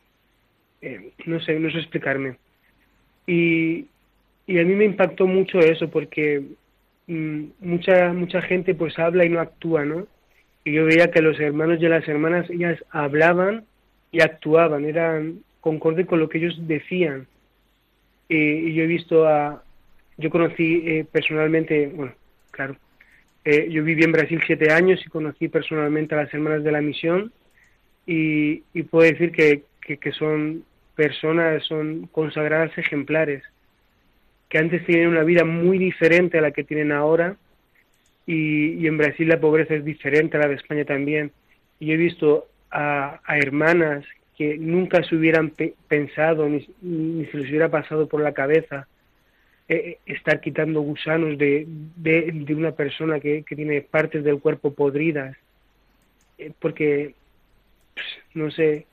eh, 0.81 1.11
no 1.25 1.39
sé, 1.41 1.59
no 1.59 1.69
sé 1.69 1.79
explicarme. 1.79 2.37
Y, 3.27 3.87
y 4.47 4.59
a 4.59 4.63
mí 4.63 4.75
me 4.75 4.85
impactó 4.85 5.27
mucho 5.27 5.59
eso 5.59 5.89
porque 5.89 6.43
mucha 7.07 8.13
mucha 8.13 8.41
gente 8.41 8.73
pues 8.73 8.97
habla 8.97 9.25
y 9.25 9.29
no 9.29 9.39
actúa, 9.39 9.85
¿no? 9.85 10.07
Y 10.63 10.73
yo 10.73 10.85
veía 10.85 11.11
que 11.11 11.21
los 11.21 11.39
hermanos 11.39 11.79
y 11.81 11.87
las 11.87 12.07
hermanas 12.07 12.49
ellas 12.49 12.83
hablaban 12.89 13.65
y 14.11 14.21
actuaban, 14.21 14.85
eran 14.85 15.41
concorde 15.61 16.05
con 16.05 16.19
lo 16.19 16.29
que 16.29 16.39
ellos 16.39 16.57
decían. 16.67 17.27
Y, 18.29 18.37
y 18.37 18.73
yo 18.73 18.83
he 18.83 18.87
visto 18.87 19.27
a, 19.27 19.63
yo 20.17 20.29
conocí 20.29 20.81
eh, 20.85 21.05
personalmente, 21.11 21.87
bueno, 21.87 22.13
claro, 22.51 22.75
eh, 23.45 23.67
yo 23.69 23.83
viví 23.83 24.03
en 24.03 24.11
Brasil 24.11 24.41
siete 24.45 24.71
años 24.71 24.99
y 25.05 25.09
conocí 25.09 25.47
personalmente 25.47 26.15
a 26.15 26.23
las 26.23 26.33
hermanas 26.33 26.63
de 26.63 26.71
la 26.71 26.81
misión 26.81 27.31
y, 28.07 28.61
puedo 28.89 29.09
decir 29.09 29.31
que, 29.31 30.11
son 30.11 30.63
personas, 30.95 31.63
son 31.63 32.07
consagradas 32.11 32.75
ejemplares 32.77 33.43
que 34.49 34.57
antes 34.57 34.85
tenían 34.85 35.09
una 35.09 35.23
vida 35.23 35.43
muy 35.43 35.77
diferente 35.77 36.37
a 36.37 36.41
la 36.41 36.51
que 36.51 36.63
tienen 36.63 36.91
ahora 36.91 37.35
y, 38.25 38.87
en 38.87 38.97
Brasil 38.97 39.27
la 39.27 39.39
pobreza 39.39 39.75
es 39.75 39.85
diferente 39.85 40.37
a 40.37 40.41
la 40.41 40.47
de 40.47 40.55
España 40.55 40.83
también. 40.83 41.31
Y 41.79 41.91
he 41.91 41.97
visto 41.97 42.47
a, 42.71 43.21
a 43.25 43.37
hermanas 43.37 44.05
que 44.37 44.57
nunca 44.57 45.03
se 45.03 45.15
hubieran 45.15 45.51
pe 45.51 45.75
pensado 45.87 46.49
ni, 46.49 46.67
ni, 46.81 47.25
se 47.27 47.37
les 47.37 47.49
hubiera 47.49 47.69
pasado 47.69 48.07
por 48.07 48.21
la 48.21 48.33
cabeza 48.33 48.87
eh, 49.67 49.97
estar 50.05 50.41
quitando 50.41 50.81
gusanos 50.81 51.37
de, 51.37 51.65
de, 51.67 52.55
una 52.55 52.71
persona 52.71 53.19
que, 53.19 53.43
que, 53.43 53.55
tiene 53.55 53.81
partes 53.81 54.23
del 54.23 54.39
cuerpo 54.39 54.73
podridas. 54.73 55.35
Eh, 56.37 56.51
porque, 56.59 57.15
pues, 57.93 58.05
no 58.33 58.51
sé, 58.51 58.85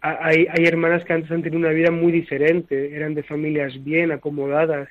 hay, 0.00 0.46
hay 0.50 0.64
hermanas 0.64 1.04
que 1.04 1.12
antes 1.12 1.30
han 1.30 1.42
tenido 1.42 1.58
una 1.58 1.70
vida 1.70 1.90
muy 1.90 2.12
diferente, 2.12 2.94
eran 2.94 3.14
de 3.14 3.22
familias 3.22 3.82
bien 3.82 4.12
acomodadas 4.12 4.88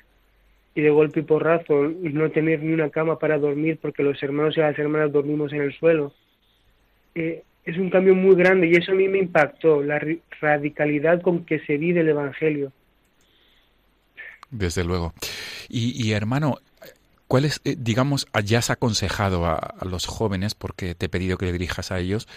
y 0.74 0.82
de 0.82 0.90
golpe 0.90 1.20
y 1.20 1.22
porrazo 1.22 1.88
no 2.02 2.30
tener 2.30 2.62
ni 2.62 2.74
una 2.74 2.90
cama 2.90 3.18
para 3.18 3.38
dormir 3.38 3.78
porque 3.80 4.02
los 4.02 4.22
hermanos 4.22 4.56
y 4.56 4.60
las 4.60 4.78
hermanas 4.78 5.10
dormimos 5.10 5.52
en 5.52 5.62
el 5.62 5.72
suelo. 5.72 6.12
Eh, 7.14 7.42
es 7.64 7.78
un 7.78 7.88
cambio 7.88 8.14
muy 8.14 8.36
grande 8.36 8.68
y 8.68 8.72
eso 8.72 8.92
a 8.92 8.94
mí 8.94 9.08
me 9.08 9.18
impactó, 9.18 9.82
la 9.82 10.00
radicalidad 10.40 11.22
con 11.22 11.44
que 11.46 11.60
se 11.60 11.78
vive 11.78 12.00
el 12.00 12.10
Evangelio. 12.10 12.72
Desde 14.50 14.84
luego. 14.84 15.12
Y, 15.68 16.12
hermano, 16.12 16.58
¿Cuál 17.28 17.44
es, 17.44 17.60
eh, 17.64 17.74
digamos, 17.76 18.28
ya 18.44 18.58
has 18.58 18.70
aconsejado 18.70 19.46
a, 19.46 19.74
los 19.84 20.06
jóvenes, 20.06 20.54
porque 20.54 20.94
te 20.94 21.06
he 21.06 21.08
pedido 21.08 21.36
que 21.36 21.46
le 21.46 21.52
dirijas 21.52 21.90
a 21.90 21.98
ellos, 21.98 22.28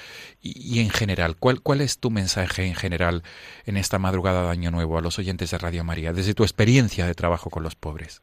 y, 0.42 0.80
en 0.80 0.90
general, 0.90 1.36
¿cuál, 1.38 1.62
¿cuál 1.62 1.82
es 1.82 2.00
tu 2.00 2.10
mensaje 2.10 2.66
en 2.66 2.74
general 2.74 3.22
en 3.68 3.78
esta 3.78 4.00
madrugada 4.00 4.46
de 4.46 4.50
Año 4.50 4.72
Nuevo 4.72 4.98
a 4.98 5.02
los 5.02 5.20
oyentes 5.20 5.52
de 5.52 5.60
Radio 5.60 5.84
María, 5.84 6.12
desde 6.12 6.34
tu 6.34 6.42
experiencia 6.42 7.06
de 7.06 7.14
trabajo 7.14 7.52
con 7.52 7.62
los 7.62 7.76
pobres? 7.76 8.20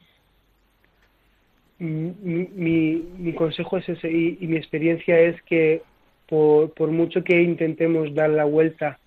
Mi, 1.79 3.05
mi, 3.16 3.33
consejo 3.35 3.77
es 3.77 3.88
ese, 3.88 4.11
y, 4.11 4.38
mi 4.40 4.57
experiencia 4.57 5.20
es 5.20 5.40
que 5.42 5.83
por, 6.29 6.72
por 6.72 6.90
mucho 6.90 7.22
que 7.22 7.42
intentemos 7.42 8.12
dar 8.12 8.31
la 8.31 8.44
vuelta 8.44 8.99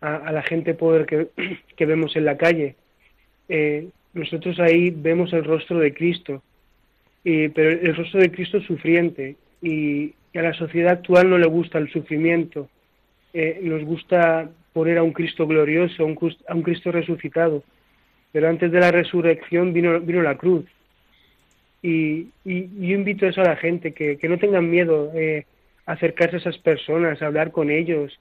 a, 0.00 0.16
a 0.16 0.32
la 0.32 0.42
gente 0.42 0.74
pobre 0.74 1.06
que, 1.06 1.28
que, 1.76 1.86
vemos 1.86 2.16
en 2.16 2.24
la 2.24 2.36
calle, 2.36 2.74
eh, 3.48 3.88
nosotros 4.14 4.58
ahí 4.60 4.90
vemos 4.90 5.32
el 5.32 5.44
rostro 5.44 5.78
de 5.78 5.92
Cristo 5.92 6.42
eh, 7.24 7.50
pero 7.54 7.70
el 7.70 7.96
rostro 7.96 8.20
de 8.20 8.30
Cristo 8.30 8.58
es 8.58 8.66
sufriente 8.66 9.36
y, 9.62 10.14
y, 10.32 10.38
a 10.38 10.42
la 10.42 10.52
sociedad 10.52 10.92
actual 10.92 11.30
no 11.30 11.38
le 11.38 11.46
gusta 11.46 11.78
el 11.78 11.90
sufrimiento. 11.90 12.68
Eh, 13.32 13.60
nos 13.62 13.82
gusta 13.82 14.50
poner 14.72 14.98
a 14.98 15.02
un 15.02 15.12
Cristo 15.12 15.46
glorioso, 15.46 16.02
a 16.02 16.06
un, 16.06 16.36
a 16.48 16.54
un, 16.54 16.62
Cristo 16.62 16.92
resucitado, 16.92 17.64
pero 18.30 18.48
antes 18.48 18.70
de 18.70 18.80
la 18.80 18.90
resurrección 18.90 19.72
vino, 19.72 20.00
vino 20.00 20.20
la 20.22 20.36
cruz. 20.36 20.66
Y, 21.82 22.28
y, 22.44 22.68
y, 22.78 22.88
yo 22.88 22.94
invito 22.94 23.26
eso 23.26 23.40
a 23.40 23.44
la 23.44 23.56
gente, 23.56 23.92
que, 23.92 24.18
que 24.18 24.28
no 24.28 24.38
tengan 24.38 24.70
miedo 24.70 25.10
eh, 25.14 25.46
a 25.86 25.92
acercarse 25.92 26.36
a 26.36 26.40
esas 26.40 26.58
personas, 26.58 27.22
a 27.22 27.26
hablar 27.26 27.52
con 27.52 27.70
ellos, 27.70 28.18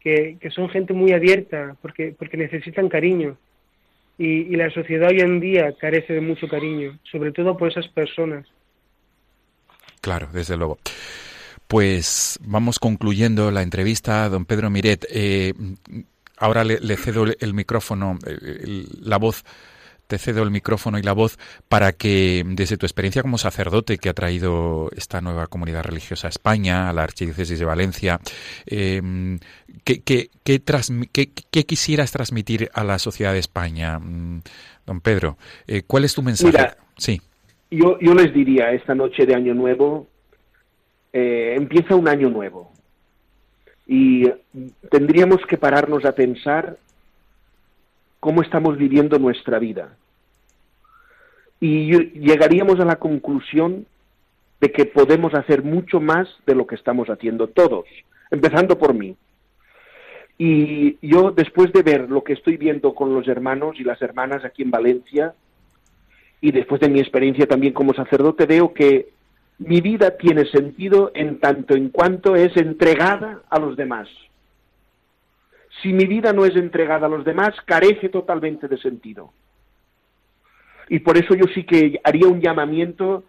que, 0.00 0.36
que 0.40 0.50
son 0.50 0.68
gente 0.68 0.92
muy 0.92 1.12
abierta, 1.12 1.76
porque, 1.82 2.14
porque 2.16 2.36
necesitan 2.36 2.88
cariño 2.88 3.36
y, 4.18 4.26
y, 4.26 4.56
la 4.56 4.70
sociedad 4.70 5.10
hoy 5.10 5.20
en 5.20 5.40
día 5.40 5.74
carece 5.78 6.12
de 6.12 6.20
mucho 6.20 6.48
cariño, 6.48 6.98
sobre 7.10 7.32
todo 7.32 7.56
por 7.56 7.70
esas 7.70 7.88
personas. 7.88 8.46
Claro, 10.00 10.28
desde 10.32 10.56
luego. 10.56 10.78
Pues 11.66 12.38
vamos 12.42 12.78
concluyendo 12.78 13.50
la 13.50 13.62
entrevista, 13.62 14.28
don 14.28 14.44
Pedro 14.44 14.70
Miret. 14.70 15.06
Eh, 15.10 15.54
ahora 16.36 16.62
le, 16.62 16.96
cedo 16.96 17.24
el 17.38 17.54
micrófono, 17.54 18.18
el, 18.26 18.86
la 19.00 19.16
voz 19.16 19.44
te 20.06 20.18
cedo 20.18 20.42
el 20.42 20.50
micrófono 20.50 20.98
y 20.98 21.02
la 21.02 21.12
voz 21.12 21.38
para 21.68 21.92
que, 21.92 22.44
desde 22.46 22.76
tu 22.76 22.86
experiencia 22.86 23.22
como 23.22 23.38
sacerdote 23.38 23.98
que 23.98 24.08
ha 24.08 24.14
traído 24.14 24.90
esta 24.96 25.20
nueva 25.20 25.46
comunidad 25.46 25.84
religiosa 25.84 26.28
a 26.28 26.30
España, 26.30 26.88
a 26.88 26.92
la 26.92 27.02
Archidiócesis 27.02 27.58
de 27.58 27.64
Valencia, 27.64 28.20
eh, 28.66 29.00
¿qué, 29.84 30.02
qué, 30.02 30.30
qué, 30.44 30.60
qué, 31.50 31.64
quisieras 31.64 32.12
transmitir 32.12 32.70
a 32.74 32.84
la 32.84 32.98
sociedad 32.98 33.32
de 33.32 33.38
España, 33.38 33.98
mm, 33.98 34.42
don 34.86 35.00
Pedro? 35.00 35.36
Eh, 35.66 35.82
¿Cuál 35.86 36.04
es 36.04 36.14
tu 36.14 36.22
mensaje? 36.22 36.52
Mira, 36.52 36.76
sí. 36.96 37.20
Yo, 37.70 37.98
yo 38.00 38.14
les 38.14 38.32
diría 38.32 38.72
esta 38.72 38.94
noche 38.94 39.26
de 39.26 39.34
Año 39.34 39.54
Nuevo, 39.54 40.06
eh, 41.12 41.54
empieza 41.56 41.94
un 41.94 42.08
año 42.08 42.28
nuevo 42.28 42.72
y 43.86 44.24
tendríamos 44.90 45.38
que 45.48 45.56
pararnos 45.56 46.04
a 46.04 46.12
pensar 46.12 46.76
cómo 48.24 48.40
estamos 48.40 48.78
viviendo 48.78 49.18
nuestra 49.18 49.58
vida. 49.58 49.98
Y 51.60 51.94
llegaríamos 52.20 52.80
a 52.80 52.86
la 52.86 52.96
conclusión 52.96 53.84
de 54.62 54.72
que 54.72 54.86
podemos 54.86 55.34
hacer 55.34 55.62
mucho 55.62 56.00
más 56.00 56.26
de 56.46 56.54
lo 56.54 56.66
que 56.66 56.74
estamos 56.74 57.08
haciendo 57.10 57.48
todos. 57.48 57.84
empezando 58.30 58.78
por 58.78 58.94
mí. 58.94 59.14
Y 60.38 60.96
yo, 61.06 61.32
después 61.32 61.70
de 61.74 61.82
ver 61.82 62.08
lo 62.08 62.24
que 62.24 62.32
estoy 62.32 62.56
viendo 62.56 62.94
con 62.94 63.14
los 63.14 63.28
hermanos 63.28 63.76
y 63.78 63.84
las 63.84 64.00
hermanas 64.00 64.42
aquí 64.42 64.62
en 64.62 64.70
Valencia, 64.70 65.34
y 66.40 66.50
después 66.50 66.80
de 66.80 66.88
mi 66.88 67.00
experiencia 67.00 67.46
también 67.46 67.74
como 67.74 67.92
sacerdote, 67.92 68.46
veo 68.46 68.72
que 68.72 69.10
mi 69.58 69.82
vida 69.82 70.16
tiene 70.16 70.46
sentido 70.46 71.12
en 71.14 71.40
tanto 71.40 71.76
en 71.76 71.90
cuanto 71.90 72.36
es 72.36 72.56
entregada 72.56 73.42
a 73.50 73.58
los 73.58 73.76
demás. 73.76 74.08
Si 75.84 75.92
mi 75.92 76.06
vida 76.06 76.32
no 76.32 76.46
es 76.46 76.56
entregada 76.56 77.08
a 77.08 77.10
los 77.10 77.26
demás, 77.26 77.50
carece 77.66 78.08
totalmente 78.08 78.68
de 78.68 78.78
sentido. 78.78 79.34
Y 80.88 81.00
por 81.00 81.18
eso 81.18 81.34
yo 81.34 81.44
sí 81.54 81.64
que 81.64 82.00
haría 82.02 82.26
un 82.26 82.40
llamamiento 82.40 83.24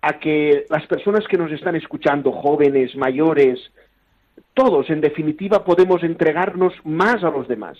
a 0.00 0.18
que 0.18 0.64
las 0.70 0.86
personas 0.86 1.28
que 1.28 1.36
nos 1.36 1.52
están 1.52 1.76
escuchando, 1.76 2.32
jóvenes, 2.32 2.96
mayores, 2.96 3.60
todos 4.54 4.88
en 4.88 5.02
definitiva 5.02 5.66
podemos 5.66 6.02
entregarnos 6.02 6.72
más 6.82 7.22
a 7.22 7.30
los 7.30 7.46
demás. 7.46 7.76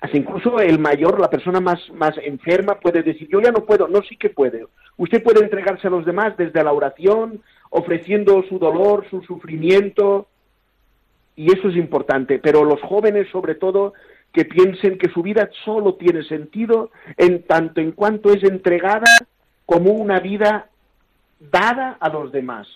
Hasta 0.00 0.16
incluso 0.16 0.58
el 0.58 0.80
mayor, 0.80 1.20
la 1.20 1.30
persona 1.30 1.60
más, 1.60 1.78
más 1.90 2.18
enferma 2.24 2.80
puede 2.80 3.04
decir, 3.04 3.28
yo 3.30 3.40
ya 3.40 3.52
no 3.52 3.64
puedo, 3.64 3.86
no 3.86 4.02
sí 4.02 4.16
que 4.16 4.30
puede. 4.30 4.66
Usted 4.96 5.22
puede 5.22 5.44
entregarse 5.44 5.86
a 5.86 5.92
los 5.92 6.04
demás 6.04 6.36
desde 6.36 6.64
la 6.64 6.72
oración, 6.72 7.40
ofreciendo 7.70 8.42
su 8.48 8.58
dolor, 8.58 9.06
su 9.10 9.22
sufrimiento, 9.22 10.26
y 11.36 11.52
eso 11.52 11.68
es 11.68 11.76
importante. 11.76 12.38
Pero 12.38 12.64
los 12.64 12.80
jóvenes, 12.82 13.28
sobre 13.30 13.54
todo, 13.54 13.94
que 14.32 14.44
piensen 14.44 14.98
que 14.98 15.10
su 15.10 15.22
vida 15.22 15.50
solo 15.64 15.94
tiene 15.94 16.24
sentido 16.24 16.90
en 17.16 17.42
tanto 17.44 17.80
en 17.80 17.92
cuanto 17.92 18.32
es 18.32 18.42
entregada 18.42 19.10
como 19.66 19.92
una 19.92 20.20
vida 20.20 20.70
dada 21.38 21.96
a 22.00 22.08
los 22.08 22.32
demás. 22.32 22.66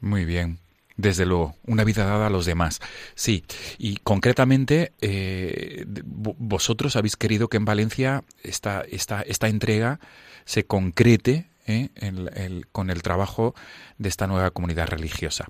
Muy 0.00 0.24
bien. 0.24 0.58
Desde 0.96 1.24
luego, 1.24 1.54
una 1.66 1.84
vida 1.84 2.04
dada 2.04 2.26
a 2.26 2.30
los 2.30 2.44
demás. 2.44 2.80
Sí, 3.14 3.44
y 3.78 3.96
concretamente, 3.96 4.92
eh, 5.00 5.84
vosotros 5.86 6.96
habéis 6.96 7.16
querido 7.16 7.48
que 7.48 7.56
en 7.56 7.64
Valencia 7.64 8.24
esta, 8.42 8.82
esta, 8.82 9.22
esta 9.22 9.48
entrega 9.48 10.00
se 10.44 10.64
concrete 10.64 11.46
¿eh? 11.66 11.88
con 12.72 12.90
el 12.90 13.02
trabajo 13.02 13.54
de 13.98 14.08
esta 14.08 14.26
nueva 14.26 14.50
comunidad 14.50 14.88
religiosa. 14.88 15.46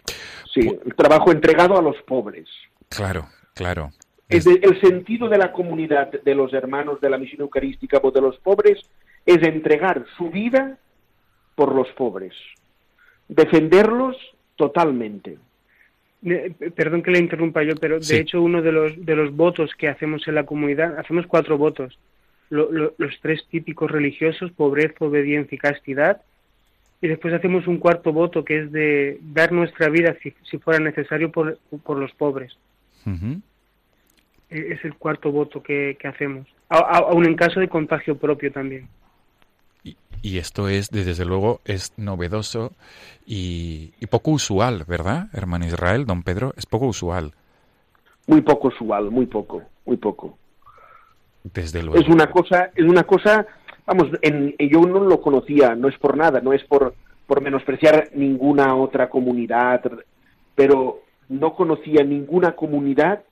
Sí, 0.53 0.61
el 0.85 0.95
trabajo 0.95 1.33
entregado 1.33 1.79
a 1.79 1.83
los 1.83 1.97
pobres. 2.03 2.49
Claro, 2.89 3.29
claro. 3.55 3.93
Es 4.29 4.47
el 4.47 4.81
sentido 4.81 5.29
de 5.29 5.37
la 5.37 5.53
comunidad 5.53 6.11
de 6.11 6.35
los 6.35 6.53
hermanos 6.55 7.01
de 7.01 7.11
la 7.11 7.19
misión 7.19 7.43
eucarística 7.43 8.01
o 8.03 8.11
de 8.11 8.21
los 8.21 8.39
pobres 8.39 8.81
es 9.27 9.43
entregar 9.43 10.07
su 10.17 10.31
vida 10.31 10.79
por 11.55 11.75
los 11.75 11.89
pobres, 11.91 12.33
defenderlos 13.29 14.17
totalmente. 14.57 15.39
Perdón 16.75 17.03
que 17.03 17.11
le 17.11 17.19
interrumpa 17.19 17.63
yo, 17.63 17.75
pero 17.77 17.99
de 17.99 18.21
hecho 18.21 18.41
uno 18.41 18.63
de 18.63 18.73
los, 18.73 19.05
de 19.05 19.17
los 19.17 19.35
votos 19.35 19.71
que 19.77 19.89
hacemos 19.89 20.27
en 20.29 20.37
la 20.37 20.47
comunidad, 20.47 20.99
hacemos 20.99 21.27
cuatro 21.27 21.59
votos. 21.59 21.99
Los 22.53 23.21
tres 23.23 23.47
típicos 23.49 23.91
religiosos, 23.91 24.53
pobreza, 24.53 25.05
obediencia 25.05 25.57
y 25.57 25.59
castidad. 25.59 26.23
Y 27.01 27.09
después 27.09 27.35
hacemos 27.35 27.67
un 27.67 27.79
cuarto 27.79 28.13
voto 28.13 28.45
que 28.45 28.61
es 28.61 28.73
de 28.73 29.19
dar 29.23 29.53
nuestra 29.53 29.89
vida, 29.89 30.15
si, 30.23 30.59
fuera 30.59 30.79
necesario, 30.79 31.33
por, 31.33 31.59
por 31.83 31.99
los 31.99 32.13
pobres. 32.13 32.57
E, 34.51 34.73
es 34.73 34.85
el 34.85 34.95
cuarto 34.95 35.33
voto 35.33 35.63
que, 35.63 35.97
hacemos, 36.05 36.47
aún 36.69 37.27
en 37.27 37.35
caso 37.35 37.59
de 37.59 37.69
contagio 37.69 38.17
propio 38.17 38.53
también. 38.53 38.89
Y, 40.25 40.39
esto 40.39 40.69
es, 40.69 40.91
desde 40.91 41.25
luego, 41.25 41.61
es 41.65 41.93
novedoso 41.97 42.73
y, 43.27 43.93
poco 44.09 44.31
usual, 44.33 44.85
¿verdad, 44.87 45.29
hermano 45.33 45.65
Israel, 45.67 46.07
don 46.07 46.23
Pedro? 46.23 46.53
Es 46.57 46.67
poco 46.67 46.87
usual. 46.87 47.33
Muy 48.29 48.43
poco 48.43 48.69
usual, 48.69 49.11
muy 49.11 49.27
poco, 49.27 49.63
muy 49.85 49.97
poco. 49.97 50.39
Desde 51.45 51.83
luego. 51.83 51.99
Es 51.99 52.09
una 52.09 52.31
cosa, 52.31 52.71
es 52.75 52.85
una 52.85 53.05
cosa, 53.05 53.47
vamos, 53.87 54.09
en, 54.23 54.55
yo 54.59 54.81
no 54.81 55.01
lo 55.01 55.21
conocía, 55.21 55.75
no 55.75 55.89
es 55.89 55.99
por 55.99 56.17
nada, 56.17 56.41
no 56.41 56.53
es 56.53 56.63
por, 56.65 56.95
por 57.27 57.41
menospreciar 57.41 58.11
ninguna 58.15 58.77
otra 58.77 59.09
comunidad, 59.09 59.83
pero 60.55 61.01
no 61.29 61.55
conocía 61.55 62.05
ninguna 62.05 62.53
comunidad 62.53 63.23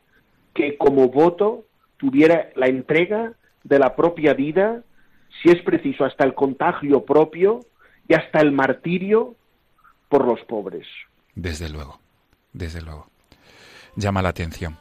que 0.55 0.77
como 0.77 1.09
voto 1.09 1.65
tuviera 1.97 2.51
la 2.57 2.67
entrega 2.67 3.35
de 3.63 3.79
la 3.79 3.95
propia 3.95 4.35
vida, 4.35 4.83
si 5.43 5.51
es 5.51 5.63
preciso, 5.63 6.05
hasta 6.05 6.25
el 6.25 6.35
contagio 6.35 7.05
propio 7.05 7.61
y 8.09 8.15
hasta 8.15 8.41
el 8.41 8.53
martirio 8.53 9.37
por 10.09 10.27
los 10.27 10.41
pobres. 10.41 10.87
Desde 11.35 11.69
luego, 11.69 12.01
desde 12.53 12.83
luego. 12.83 13.07
Llama 13.97 14.23
la 14.23 14.31
atención. 14.31 14.77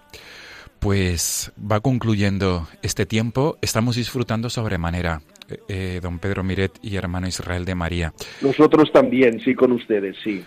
Pues 0.79 1.51
va 1.59 1.81
concluyendo 1.81 2.67
este 2.81 3.05
tiempo, 3.05 3.57
estamos 3.61 3.97
disfrutando 3.97 4.49
sobremanera, 4.49 5.21
eh, 5.49 5.59
eh, 5.67 5.99
don 6.01 6.19
Pedro 6.19 6.43
Miret 6.43 6.71
y 6.81 6.95
hermano 6.95 7.27
Israel 7.27 7.65
de 7.65 7.75
María. 7.75 8.13
Nosotros 8.41 8.91
también, 8.93 9.41
sí, 9.41 9.55
con 9.55 9.73
ustedes, 9.73 10.15
sí. 10.23 10.43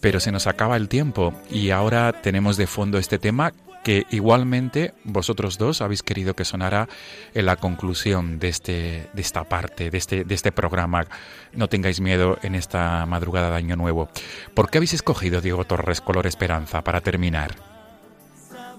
Pero 0.00 0.18
se 0.18 0.32
nos 0.32 0.46
acaba 0.46 0.76
el 0.76 0.88
tiempo 0.88 1.34
y 1.50 1.70
ahora 1.70 2.12
tenemos 2.20 2.56
de 2.56 2.66
fondo 2.66 2.98
este 2.98 3.18
tema 3.18 3.52
que 3.86 4.04
igualmente 4.10 4.94
vosotros 5.04 5.58
dos 5.58 5.80
habéis 5.80 6.02
querido 6.02 6.34
que 6.34 6.44
sonara 6.44 6.88
en 7.34 7.46
la 7.46 7.54
conclusión 7.54 8.40
de, 8.40 8.48
este, 8.48 9.06
de 9.12 9.22
esta 9.22 9.44
parte, 9.44 9.90
de 9.90 9.98
este, 9.98 10.24
de 10.24 10.34
este 10.34 10.50
programa. 10.50 11.06
No 11.52 11.68
tengáis 11.68 12.00
miedo 12.00 12.36
en 12.42 12.56
esta 12.56 13.06
madrugada 13.06 13.50
de 13.50 13.56
Año 13.58 13.76
Nuevo. 13.76 14.08
¿Por 14.54 14.68
qué 14.68 14.78
habéis 14.78 14.94
escogido 14.94 15.40
Diego 15.40 15.64
Torres 15.64 16.00
Color 16.00 16.26
Esperanza 16.26 16.82
para 16.82 17.00
terminar? 17.00 17.54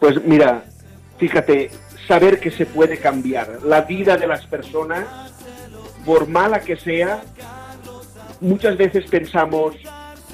Pues 0.01 0.21
mira, 0.25 0.65
fíjate, 1.17 1.71
saber 2.07 2.39
que 2.39 2.51
se 2.51 2.65
puede 2.65 2.97
cambiar 2.97 3.59
la 3.63 3.81
vida 3.81 4.17
de 4.17 4.27
las 4.27 4.45
personas, 4.45 5.05
por 6.05 6.27
mala 6.27 6.61
que 6.61 6.77
sea, 6.77 7.21
muchas 8.39 8.77
veces 8.77 9.05
pensamos, 9.09 9.75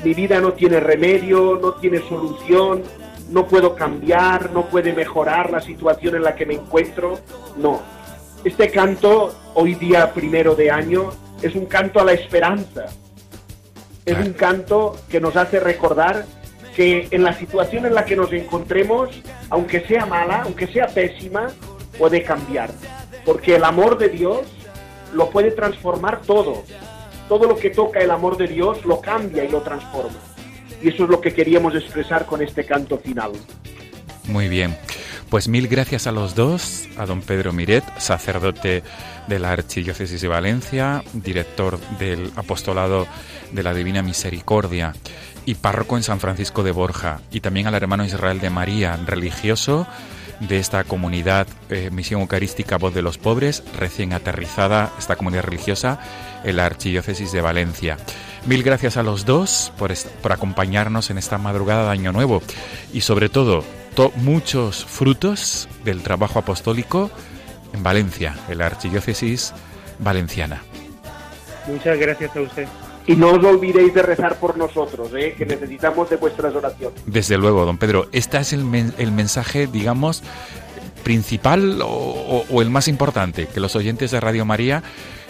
mi 0.03 0.13
vida 0.13 0.39
no 0.39 0.53
tiene 0.53 0.79
remedio, 0.79 1.59
no 1.61 1.73
tiene 1.73 1.99
solución, 2.07 2.83
no 3.29 3.47
puedo 3.47 3.75
cambiar, 3.75 4.51
no 4.51 4.69
puede 4.69 4.93
mejorar 4.93 5.49
la 5.49 5.61
situación 5.61 6.15
en 6.15 6.23
la 6.23 6.35
que 6.35 6.45
me 6.45 6.55
encuentro. 6.55 7.19
No. 7.57 7.81
Este 8.43 8.69
canto, 8.69 9.33
hoy 9.55 9.75
día 9.75 10.13
primero 10.13 10.55
de 10.55 10.69
año, 10.69 11.11
es 11.41 11.55
un 11.55 11.65
canto 11.65 11.99
a 11.99 12.03
la 12.03 12.13
esperanza. 12.13 12.85
Es 14.05 14.17
un 14.17 14.33
canto 14.33 14.97
que 15.09 15.21
nos 15.21 15.35
hace 15.37 15.59
recordar 15.59 16.25
que 16.75 17.07
en 17.11 17.23
la 17.23 17.37
situación 17.37 17.85
en 17.85 17.93
la 17.93 18.05
que 18.05 18.15
nos 18.15 18.31
encontremos, 18.33 19.09
aunque 19.49 19.81
sea 19.81 20.05
mala, 20.05 20.43
aunque 20.43 20.67
sea 20.67 20.87
pésima, 20.87 21.49
puede 21.97 22.23
cambiar. 22.23 22.71
Porque 23.25 23.55
el 23.55 23.63
amor 23.63 23.97
de 23.97 24.09
Dios 24.09 24.41
lo 25.13 25.29
puede 25.29 25.51
transformar 25.51 26.21
todo. 26.21 26.63
Todo 27.29 27.47
lo 27.47 27.55
que 27.55 27.69
toca 27.69 27.99
el 27.99 28.11
amor 28.11 28.37
de 28.37 28.47
Dios 28.47 28.83
lo 28.85 28.99
cambia 28.99 29.43
y 29.43 29.49
lo 29.49 29.61
transforma. 29.61 30.17
Y 30.81 30.89
eso 30.89 31.03
es 31.05 31.09
lo 31.09 31.21
que 31.21 31.33
queríamos 31.33 31.75
expresar 31.75 32.25
con 32.25 32.41
este 32.41 32.65
canto 32.65 32.97
final. 32.97 33.31
Muy 34.27 34.49
bien. 34.49 34.75
Pues 35.29 35.47
mil 35.47 35.67
gracias 35.67 36.05
a 36.05 36.11
los 36.11 36.35
dos, 36.35 36.87
a 36.97 37.05
don 37.05 37.21
Pedro 37.21 37.53
Miret, 37.53 37.83
sacerdote 37.97 38.83
de 39.27 39.39
la 39.39 39.51
Archidiócesis 39.51 40.21
de 40.21 40.27
Valencia, 40.27 41.03
director 41.13 41.79
del 41.97 42.31
Apostolado 42.35 43.07
de 43.51 43.63
la 43.63 43.73
Divina 43.73 44.03
Misericordia 44.03 44.93
y 45.45 45.55
párroco 45.55 45.97
en 45.97 46.03
San 46.03 46.19
Francisco 46.19 46.63
de 46.63 46.71
Borja, 46.71 47.21
y 47.31 47.39
también 47.39 47.67
al 47.67 47.75
hermano 47.75 48.05
Israel 48.05 48.39
de 48.39 48.49
María, 48.49 48.97
religioso 49.05 49.87
de 50.39 50.57
esta 50.59 50.83
comunidad 50.83 51.47
eh, 51.69 51.89
Misión 51.91 52.21
Eucarística 52.21 52.77
Voz 52.77 52.93
de 52.93 53.01
los 53.01 53.17
Pobres, 53.17 53.63
recién 53.77 54.13
aterrizada 54.13 54.91
esta 54.97 55.15
comunidad 55.15 55.43
religiosa 55.43 55.99
en 56.43 56.57
la 56.57 56.65
Archidiócesis 56.65 57.31
de 57.31 57.41
Valencia. 57.41 57.97
Mil 58.45 58.63
gracias 58.63 58.97
a 58.97 59.03
los 59.03 59.25
dos 59.25 59.71
por, 59.77 59.93
por 60.21 60.31
acompañarnos 60.31 61.09
en 61.09 61.17
esta 61.17 61.37
madrugada 61.37 61.85
de 61.85 61.91
Año 61.91 62.11
Nuevo 62.11 62.41
y 62.91 63.01
sobre 63.01 63.29
todo 63.29 63.63
muchos 64.15 64.85
frutos 64.85 65.69
del 65.85 66.01
trabajo 66.01 66.39
apostólico 66.39 67.11
en 67.73 67.83
Valencia, 67.83 68.35
en 68.49 68.57
la 68.57 68.65
Archidiócesis 68.65 69.53
Valenciana. 69.99 70.61
Muchas 71.67 71.97
gracias 71.97 72.35
a 72.35 72.41
usted. 72.41 72.67
Y 73.05 73.15
no 73.15 73.31
os 73.31 73.43
olvidéis 73.43 73.93
de 73.93 74.01
rezar 74.01 74.39
por 74.39 74.57
nosotros, 74.57 75.09
¿eh? 75.13 75.35
que 75.37 75.45
necesitamos 75.45 76.09
de 76.09 76.15
vuestras 76.15 76.55
oraciones. 76.55 77.01
Desde 77.05 77.37
luego, 77.37 77.65
don 77.65 77.77
Pedro. 77.77 78.07
Este 78.13 78.37
es 78.37 78.53
el, 78.53 78.93
el 78.97 79.11
mensaje, 79.11 79.67
digamos, 79.67 80.23
principal 81.03 81.81
o, 81.83 82.61
el 82.61 82.69
más 82.69 82.87
importante, 82.87 83.47
que 83.47 83.59
los 83.59 83.75
oyentes 83.75 84.11
de 84.11 84.19
Radio 84.19 84.45
María 84.45 84.81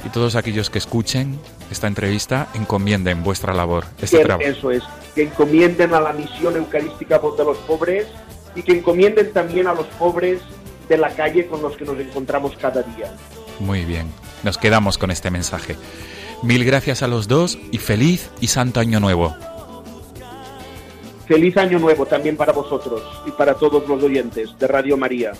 y 0.05 0.09
todos 0.09 0.35
aquellos 0.35 0.69
que 0.69 0.77
escuchen 0.77 1.39
esta 1.71 1.87
entrevista 1.87 2.47
encomienden 2.53 3.23
vuestra 3.23 3.53
labor, 3.53 3.85
este 4.01 4.19
trabajo. 4.19 4.49
Eso 4.49 4.71
es, 4.71 4.83
que 5.15 5.23
encomienden 5.23 5.93
a 5.93 5.99
la 5.99 6.13
misión 6.13 6.55
eucarística 6.55 7.19
de 7.19 7.43
los 7.43 7.57
pobres 7.59 8.07
y 8.55 8.61
que 8.61 8.73
encomienden 8.73 9.33
también 9.33 9.67
a 9.67 9.73
los 9.73 9.87
pobres 9.87 10.39
de 10.87 10.97
la 10.97 11.09
calle 11.09 11.47
con 11.47 11.61
los 11.61 11.75
que 11.75 11.85
nos 11.85 11.99
encontramos 11.99 12.55
cada 12.57 12.83
día. 12.83 13.11
Muy 13.59 13.85
bien, 13.85 14.07
nos 14.43 14.57
quedamos 14.57 14.97
con 14.97 15.09
este 15.11 15.31
mensaje. 15.31 15.75
Mil 16.43 16.65
gracias 16.65 17.01
a 17.03 17.07
los 17.07 17.29
dos 17.29 17.57
y 17.71 17.77
feliz 17.77 18.29
y 18.41 18.47
santo 18.47 18.81
año 18.81 18.99
nuevo. 18.99 19.33
Feliz 21.25 21.55
año 21.55 21.79
nuevo 21.79 22.05
también 22.05 22.35
para 22.35 22.51
vosotros 22.51 23.01
y 23.25 23.31
para 23.31 23.53
todos 23.55 23.87
los 23.87 24.03
oyentes 24.03 24.49
de 24.59 24.67
Radio 24.67 24.97
María. 24.97 25.31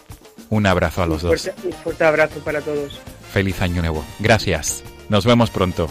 Un 0.50 0.66
abrazo 0.66 1.04
a 1.04 1.06
los 1.06 1.22
dos. 1.22 1.52
Un 1.64 1.74
fuerte 1.74 2.06
abrazo 2.06 2.40
para 2.40 2.62
todos. 2.62 3.02
Feliz 3.34 3.62
año 3.62 3.82
nuevo. 3.82 4.06
Gracias. 4.20 4.82
Nos 5.10 5.26
vemos 5.26 5.50
pronto. 5.50 5.90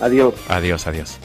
Adiós. 0.00 0.34
Adiós, 0.48 0.86
adiós. 0.86 1.18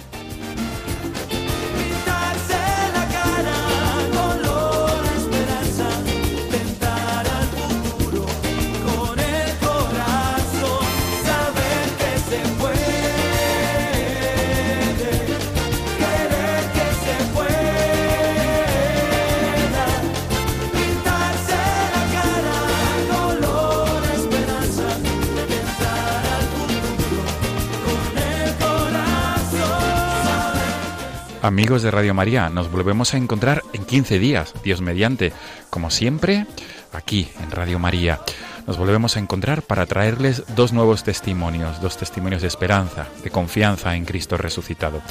Amigos 31.44 31.82
de 31.82 31.90
Radio 31.90 32.14
María, 32.14 32.50
nos 32.50 32.72
volvemos 32.72 33.16
a 33.16 33.18
encontrar 33.18 33.64
en 33.74 33.84
15 33.84 34.20
días, 34.20 34.54
Dios 34.64 34.80
mediante, 34.80 35.34
como 35.72 35.90
siempre, 35.90 36.46
aquí 36.94 37.30
en 37.42 37.50
Radio 37.50 37.80
María. 37.80 38.20
Nos 38.68 38.78
volvemos 38.78 39.18
a 39.18 39.20
encontrar 39.20 39.64
para 39.64 39.88
traerles 39.88 40.44
dos 40.56 40.72
nuevos 40.72 41.04
testimonios, 41.04 41.82
dos 41.82 41.98
testimonios 41.98 42.44
de 42.44 42.48
esperanza, 42.48 43.08
de 43.24 43.32
confianza 43.32 43.96
en 43.96 44.06
Cristo 44.06 44.38
resucitado. 44.38 45.02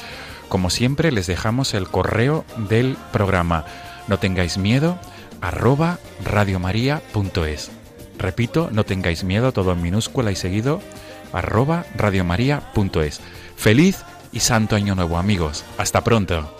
Como 0.49 0.71
siempre, 0.71 1.11
les 1.11 1.27
dejamos 1.27 1.75
el 1.75 1.89
correo 1.89 2.45
del 2.69 2.97
programa. 3.13 3.65
No 4.07 4.21
tengáis 4.21 4.57
miedo, 4.57 5.01
arroba 5.41 5.99
radiomaria.es. 6.25 7.73
Repito, 8.19 8.69
no 8.71 8.85
tengáis 8.85 9.25
miedo, 9.25 9.51
todo 9.51 9.73
en 9.73 9.83
minúscula 9.83 10.31
y 10.31 10.37
seguido, 10.37 10.81
arroba 11.33 11.87
radiomaria.es. 11.97 13.21
Feliz 13.57 14.05
y 14.33 14.41
Santo 14.41 14.77
Año 14.77 14.95
Nuevo 14.95 15.19
amigos. 15.19 15.65
Hasta 15.79 16.03
pronto. 16.03 16.60